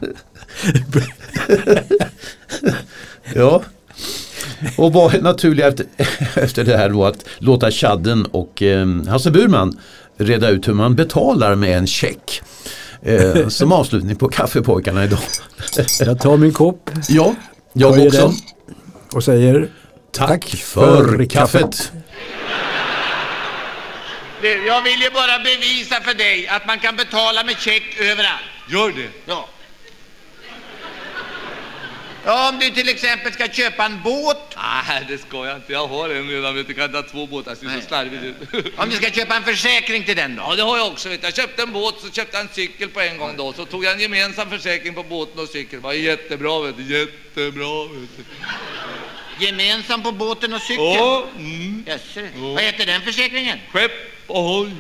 ja. 3.35 3.63
Och 4.77 4.93
vad 4.93 5.15
är 5.15 5.21
naturligt 5.21 5.65
efter, 5.65 5.87
efter 6.43 6.65
det 6.65 6.77
här 6.77 6.89
då 6.89 7.05
att 7.05 7.25
låta 7.39 7.71
Chadden 7.71 8.27
och 8.27 8.63
eh, 8.63 8.87
Hasse 9.09 9.31
Burman 9.31 9.79
reda 10.17 10.49
ut 10.49 10.69
hur 10.69 10.75
man 10.75 10.95
betalar 10.95 11.55
med 11.55 11.79
en 11.79 11.87
check. 11.87 12.43
Eh, 13.03 13.49
som 13.49 13.73
avslutning 13.81 14.17
på 14.17 14.29
kaffepojkarna 14.29 15.05
idag. 15.05 15.19
Jag 16.01 16.21
tar 16.21 16.37
min 16.37 16.53
kopp 16.53 16.91
Ja, 17.09 17.35
jag 17.73 18.07
också. 18.07 18.19
den. 18.19 18.35
och 19.15 19.25
säger 19.25 19.69
Tack 20.13 20.45
för 20.45 21.25
kaffet. 21.25 21.93
Du, 24.43 24.67
jag 24.67 24.83
vill 24.83 25.01
ju 25.03 25.11
bara 25.11 25.39
bevisa 25.39 26.01
för 26.01 26.15
dig 26.15 26.49
att 26.49 26.67
man 26.67 26.79
kan 26.79 26.97
betala 26.97 27.45
med 27.45 27.57
check 27.59 27.83
överallt. 28.01 28.43
Gör 28.71 28.89
det. 28.89 29.09
Ja. 29.27 29.49
Ja, 32.25 32.49
om 32.49 32.59
du 32.59 32.71
till 32.71 32.89
exempel 32.89 33.33
ska 33.33 33.49
köpa 33.49 33.85
en 33.85 34.03
båt, 34.03 34.57
Nej, 34.57 35.05
det 35.09 35.19
ska 35.19 35.47
jag 35.47 35.57
inte. 35.57 35.73
Jag 35.73 35.87
har 35.87 36.09
en 36.09 36.29
redan. 36.29 36.55
Vet 36.55 36.67
du, 36.67 36.75
kan 36.75 36.85
inte 36.85 36.99
ha 36.99 37.03
två 37.03 37.27
båtar. 37.27 37.55
Ser 37.55 37.67
Nej. 37.67 37.81
så 37.81 37.87
slarvigt 37.89 38.23
ut. 38.25 38.37
om 38.77 38.91
du 38.91 38.97
ska 38.97 39.11
köpa 39.11 39.37
en 39.37 39.43
försäkring 39.43 40.05
till 40.05 40.17
den 40.17 40.37
då. 40.37 40.43
Ja, 40.43 40.57
det 40.57 40.63
har 40.63 40.79
jag 40.79 40.87
också. 40.87 41.09
Vet 41.09 41.21
du. 41.21 41.27
Jag 41.27 41.37
köpte 41.37 41.63
en 41.63 41.73
båt, 41.73 41.95
så 42.01 42.11
köpte 42.11 42.37
jag 42.37 42.47
en 42.47 42.53
cykel 42.53 42.89
på 42.89 43.01
en 43.01 43.19
gång 43.19 43.37
då. 43.37 43.53
Så 43.53 43.65
tog 43.65 43.85
jag 43.85 43.93
en 43.93 44.01
gemensam 44.01 44.51
försäkring 44.51 44.95
på 44.95 45.03
båten 45.03 45.41
och 45.41 45.49
cykeln. 45.49 45.83
Det 45.83 45.87
var 45.87 45.93
jättebra, 45.93 46.61
vet 46.61 46.77
du. 46.77 46.99
Jättebra, 46.99 47.85
vet 47.85 48.11
du. 48.17 48.25
Gemensam 49.47 50.03
på 50.03 50.13
båten 50.13 50.55
och 50.55 50.61
cykeln. 50.61 50.93
Ja, 50.93 51.25
mm. 51.39 51.85
Jaså, 51.87 52.21
Vad 52.37 52.63
heter 52.63 52.87
den 52.87 53.03
försäkringen? 53.03 53.59
Skepp 53.73 53.93
ohoj. 54.27 54.71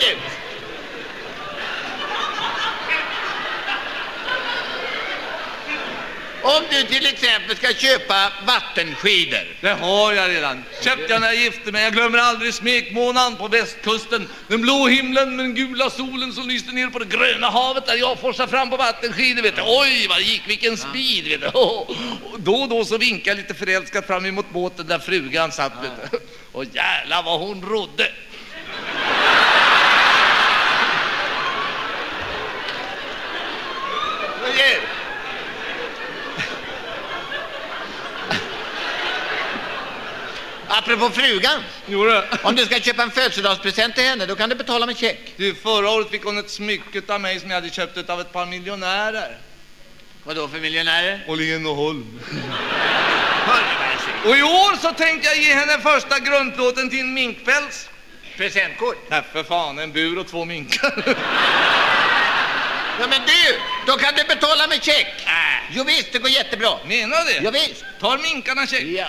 Du. 0.00 0.16
Om 6.42 6.62
du 6.70 6.82
till 6.82 7.06
exempel 7.06 7.56
ska 7.56 7.74
köpa 7.74 8.32
vattenskidor. 8.46 9.56
Det 9.60 9.72
har 9.72 10.12
jag 10.12 10.30
redan. 10.30 10.64
Köpte 10.82 11.12
jag 11.12 11.20
när 11.20 11.28
jag 11.28 11.36
gifte 11.36 11.72
mig. 11.72 11.82
Jag 11.84 11.92
glömmer 11.92 12.18
aldrig 12.18 12.54
smekmånaden 12.54 13.36
på 13.36 13.48
västkusten. 13.48 14.28
Den 14.48 14.60
blå 14.60 14.86
himlen 14.86 15.36
med 15.36 15.44
den 15.44 15.54
gula 15.54 15.90
solen 15.90 16.32
som 16.32 16.48
lyste 16.48 16.72
ner 16.72 16.86
på 16.88 16.98
det 16.98 17.04
gröna 17.04 17.50
havet 17.50 17.86
där 17.86 17.96
jag 17.96 18.18
forsade 18.18 18.48
fram 18.48 18.70
på 18.70 18.76
vattenskidor. 18.76 19.42
Vet 19.42 19.56
du. 19.56 19.62
Oj, 19.62 20.06
vad 20.08 20.18
det 20.18 20.22
gick, 20.22 20.42
vilken 20.46 20.76
speed! 20.76 21.24
Vet 21.24 21.40
du. 21.40 21.46
Och 21.58 22.40
då 22.40 22.54
och 22.54 22.68
då 22.68 22.84
så 22.84 22.98
vinkade 22.98 23.30
jag 23.30 23.36
lite 23.36 23.54
förälskat 23.54 24.06
fram 24.06 24.26
emot 24.26 24.46
båten 24.52 24.86
där 24.86 24.98
frugan 24.98 25.52
satt. 25.52 25.72
Vet 25.82 26.10
du. 26.10 26.18
Och 26.52 26.64
jävlar 26.64 27.22
vad 27.22 27.40
hon 27.40 27.62
rodde! 27.62 28.12
På 40.98 41.10
frugan. 41.10 41.62
Jo, 41.86 42.04
det. 42.04 42.24
Om 42.42 42.54
du 42.54 42.64
ska 42.64 42.80
köpa 42.80 43.02
en 43.02 43.10
födelsedagspresent 43.10 43.94
till 43.94 44.04
henne, 44.04 44.26
då 44.26 44.36
kan 44.36 44.48
du 44.48 44.54
betala 44.54 44.86
med 44.86 44.96
check. 44.96 45.18
Du, 45.36 45.54
förra 45.54 45.90
året 45.90 46.10
fick 46.10 46.24
hon 46.24 46.38
ett 46.38 46.50
smycke 46.50 47.02
av 47.08 47.20
mig 47.20 47.40
som 47.40 47.50
jag 47.50 47.54
hade 47.54 47.70
köpt 47.70 48.10
av 48.10 48.20
ett 48.20 48.32
par 48.32 48.46
miljonärer. 48.46 49.38
Vad 50.24 50.36
då 50.36 50.48
för 50.48 50.58
miljonärer? 50.58 51.24
Åhlén 51.28 51.66
och 51.66 51.76
Holm. 51.76 52.20
Och 54.24 54.36
i 54.36 54.42
år 54.42 54.76
så 54.76 54.92
tänkte 54.92 55.28
jag 55.28 55.38
ge 55.38 55.54
henne 55.54 55.78
första 55.78 56.18
grundplåten 56.18 56.90
till 56.90 57.00
en 57.00 57.14
minkpäls. 57.14 57.88
Presentkort? 58.36 58.96
Nej, 59.10 59.22
för 59.32 59.42
fan, 59.42 59.78
en 59.78 59.92
bur 59.92 60.18
och 60.18 60.28
två 60.28 60.44
minkar. 60.44 61.04
Ja 63.00 63.06
men 63.10 63.20
du, 63.26 63.58
då 63.86 63.98
kan 63.98 64.14
du 64.14 64.24
betala 64.24 64.66
med 64.66 64.82
check. 64.82 65.06
Äh. 65.26 65.32
Jo 65.72 65.84
visst, 65.84 66.12
det 66.12 66.18
går 66.18 66.30
jättebra. 66.30 66.70
Menar 66.86 67.24
du 67.24 67.32
det? 67.32 67.40
Ja, 67.44 67.50
visst. 67.50 67.84
Tar 68.00 68.18
minkarna 68.18 68.66
check? 68.66 68.82
Ja. 68.82 69.06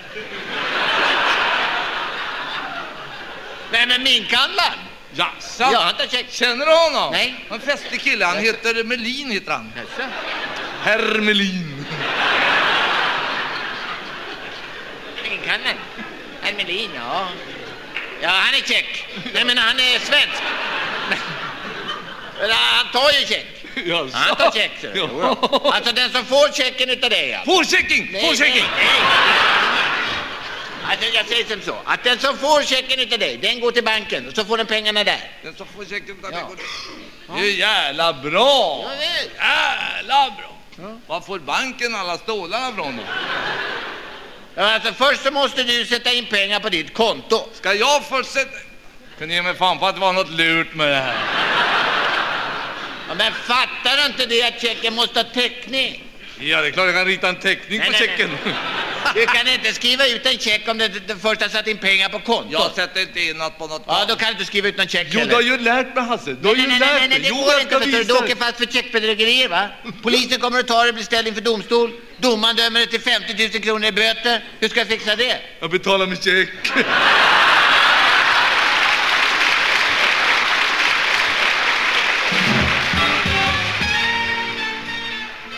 Nej 3.72 3.86
men 3.86 4.02
minkhandlaren? 4.02 4.78
Jaså? 5.14 5.62
Ja, 5.72 5.80
han 5.80 5.94
tar 5.94 6.06
check. 6.06 6.26
Känner 6.32 6.66
du 6.66 6.72
honom? 6.72 7.12
Nej. 7.12 7.34
En 7.50 7.60
festlig 7.60 8.00
kille, 8.00 8.24
han 8.24 8.38
heter 8.38 8.84
Melin 8.84 9.30
heter 9.30 9.52
han. 9.52 9.72
Jaså? 9.76 10.08
Herr 10.82 11.20
Melin. 11.20 11.86
Minkhandlaren? 15.22 15.76
Herr 16.42 16.54
Melin, 16.54 16.90
ja. 16.94 17.28
Ja, 18.22 18.28
han 18.28 18.54
är 18.54 18.60
check. 18.60 19.06
Nej 19.34 19.44
men 19.44 19.58
han 19.58 19.80
är 19.80 19.98
svensk. 19.98 20.42
Han 22.50 22.92
tar 22.92 23.10
ju 23.20 23.26
check. 23.26 23.46
Jaså? 23.86 24.16
Han 24.16 24.36
tar 24.36 24.50
check. 24.50 24.70
så. 24.80 24.86
Ja. 24.94 25.36
Alltså 25.74 25.92
den 25.92 26.10
som 26.10 26.24
får 26.24 26.52
checken 26.52 26.90
utav 26.90 27.10
dig. 27.10 27.28
ja. 27.28 27.42
Får 27.44 27.64
checking! 27.64 28.08
Nej, 28.12 28.26
Får 28.26 28.34
checking! 28.36 28.64
nej, 28.76 28.86
nej. 28.86 29.61
Alltså 30.90 31.06
jag 31.14 31.26
säger 31.26 31.44
som 31.44 31.60
så, 31.62 31.76
att 31.84 32.04
den 32.04 32.18
som 32.18 32.36
får 32.38 32.62
checken 32.62 33.00
utav 33.00 33.18
dig, 33.18 33.36
den 33.36 33.60
går 33.60 33.72
till 33.72 33.84
banken 33.84 34.28
och 34.28 34.34
så 34.34 34.44
får 34.44 34.56
den 34.56 34.66
pengarna 34.66 35.04
där. 35.04 35.30
Den 35.42 35.54
som 35.54 35.66
får 35.66 35.84
checken 35.84 36.16
utav 36.18 36.30
Ja. 36.32 36.36
mig 36.36 36.46
går... 36.48 37.36
Det 37.36 37.46
är 37.46 37.52
jävla 37.58 38.12
bra! 38.12 38.84
Ja. 38.84 39.04
Jävla 39.04 40.30
bra! 40.38 40.98
Var 41.06 41.20
får 41.20 41.38
banken 41.38 41.94
alla 41.94 42.18
stålarna 42.18 42.72
från 42.76 42.96
då? 42.96 43.02
Ja, 44.54 44.74
alltså 44.74 44.92
först 44.92 45.22
så 45.22 45.30
måste 45.30 45.62
du 45.62 45.84
sätta 45.86 46.12
in 46.12 46.26
pengar 46.26 46.60
på 46.60 46.68
ditt 46.68 46.94
konto. 46.94 47.48
Ska 47.54 47.74
jag 47.74 48.04
först 48.04 48.30
sätta... 48.30 48.58
Kunde 49.18 49.34
ge 49.34 49.42
mig 49.42 49.54
fan 49.54 49.78
på 49.78 49.86
att 49.86 49.94
det 49.94 50.00
var 50.00 50.12
något 50.12 50.30
lurt 50.30 50.74
med 50.74 50.88
det 50.88 50.96
här. 50.96 51.16
Ja, 53.08 53.14
men 53.14 53.32
fattar 53.32 53.96
du 53.96 54.06
inte 54.06 54.26
det 54.26 54.42
att 54.42 54.60
checken 54.62 54.94
måste 54.94 55.18
ha 55.18 55.24
täckning? 55.24 56.04
Ja, 56.40 56.60
det 56.60 56.66
är 56.66 56.70
klart 56.70 56.86
jag 56.86 56.94
kan 56.94 57.04
rita 57.04 57.28
en 57.28 57.36
teckning 57.40 57.78
Nej, 57.78 57.86
på 57.86 57.92
nej, 57.92 58.00
checken. 58.00 58.30
Du 59.14 59.26
kan 59.26 59.48
inte 59.48 59.72
skriva 59.72 60.06
ut 60.06 60.26
en 60.26 60.38
check 60.38 60.68
om 60.68 60.78
du 60.78 60.88
du 60.88 61.16
först 61.16 61.42
har 61.42 61.48
satt 61.48 61.66
in 61.66 61.78
pengar 61.78 62.08
på 62.08 62.18
kontot. 62.18 62.52
Jag 62.52 62.72
sätter 62.74 63.00
inte 63.00 63.20
in 63.20 63.36
något 63.36 63.58
på 63.58 63.66
något 63.66 63.82
Ja, 63.86 64.04
då 64.08 64.16
kan 64.16 64.26
du 64.26 64.32
inte 64.32 64.44
skriva 64.44 64.68
ut 64.68 64.76
någon 64.76 64.86
check 64.88 65.06
Jo, 65.10 65.18
heller. 65.20 65.30
du 65.30 65.34
har 65.34 65.42
ju 65.42 65.58
lärt 65.58 65.94
mig 65.94 66.04
Hasse. 66.04 66.32
Du 66.40 66.48
har 66.48 66.54
Nej, 66.54 66.62
ju 66.64 66.68
nej, 66.68 66.78
nej, 66.80 66.88
lärt 66.88 67.00
nej, 67.00 67.08
nej, 67.08 67.08
mig. 67.08 67.20
det 67.20 67.28
Jo, 67.28 67.36
går 67.36 67.60
inte. 67.86 68.02
Du, 68.04 68.12
åker 68.18 68.36
fast 68.36 68.56
för 68.56 68.66
checkbedrägerier, 68.66 69.48
va? 69.48 69.68
Polisen 70.02 70.40
kommer 70.40 70.58
att 70.60 70.66
ta 70.66 70.78
dig 70.80 70.88
och 70.88 70.94
bli 70.94 71.04
ställd 71.04 71.28
inför 71.28 71.40
domstol. 71.40 71.92
Domaren 72.16 72.56
dömer 72.56 72.80
dig 72.80 72.88
till 72.88 73.00
50 73.00 73.48
000 73.52 73.62
kronor 73.62 73.84
i 73.88 73.92
böter. 73.92 74.44
Hur 74.60 74.68
ska 74.68 74.78
jag 74.80 74.88
fixa 74.88 75.16
det? 75.16 75.38
Jag 75.60 75.70
betalar 75.70 76.06
med 76.06 76.22
check. 76.24 76.48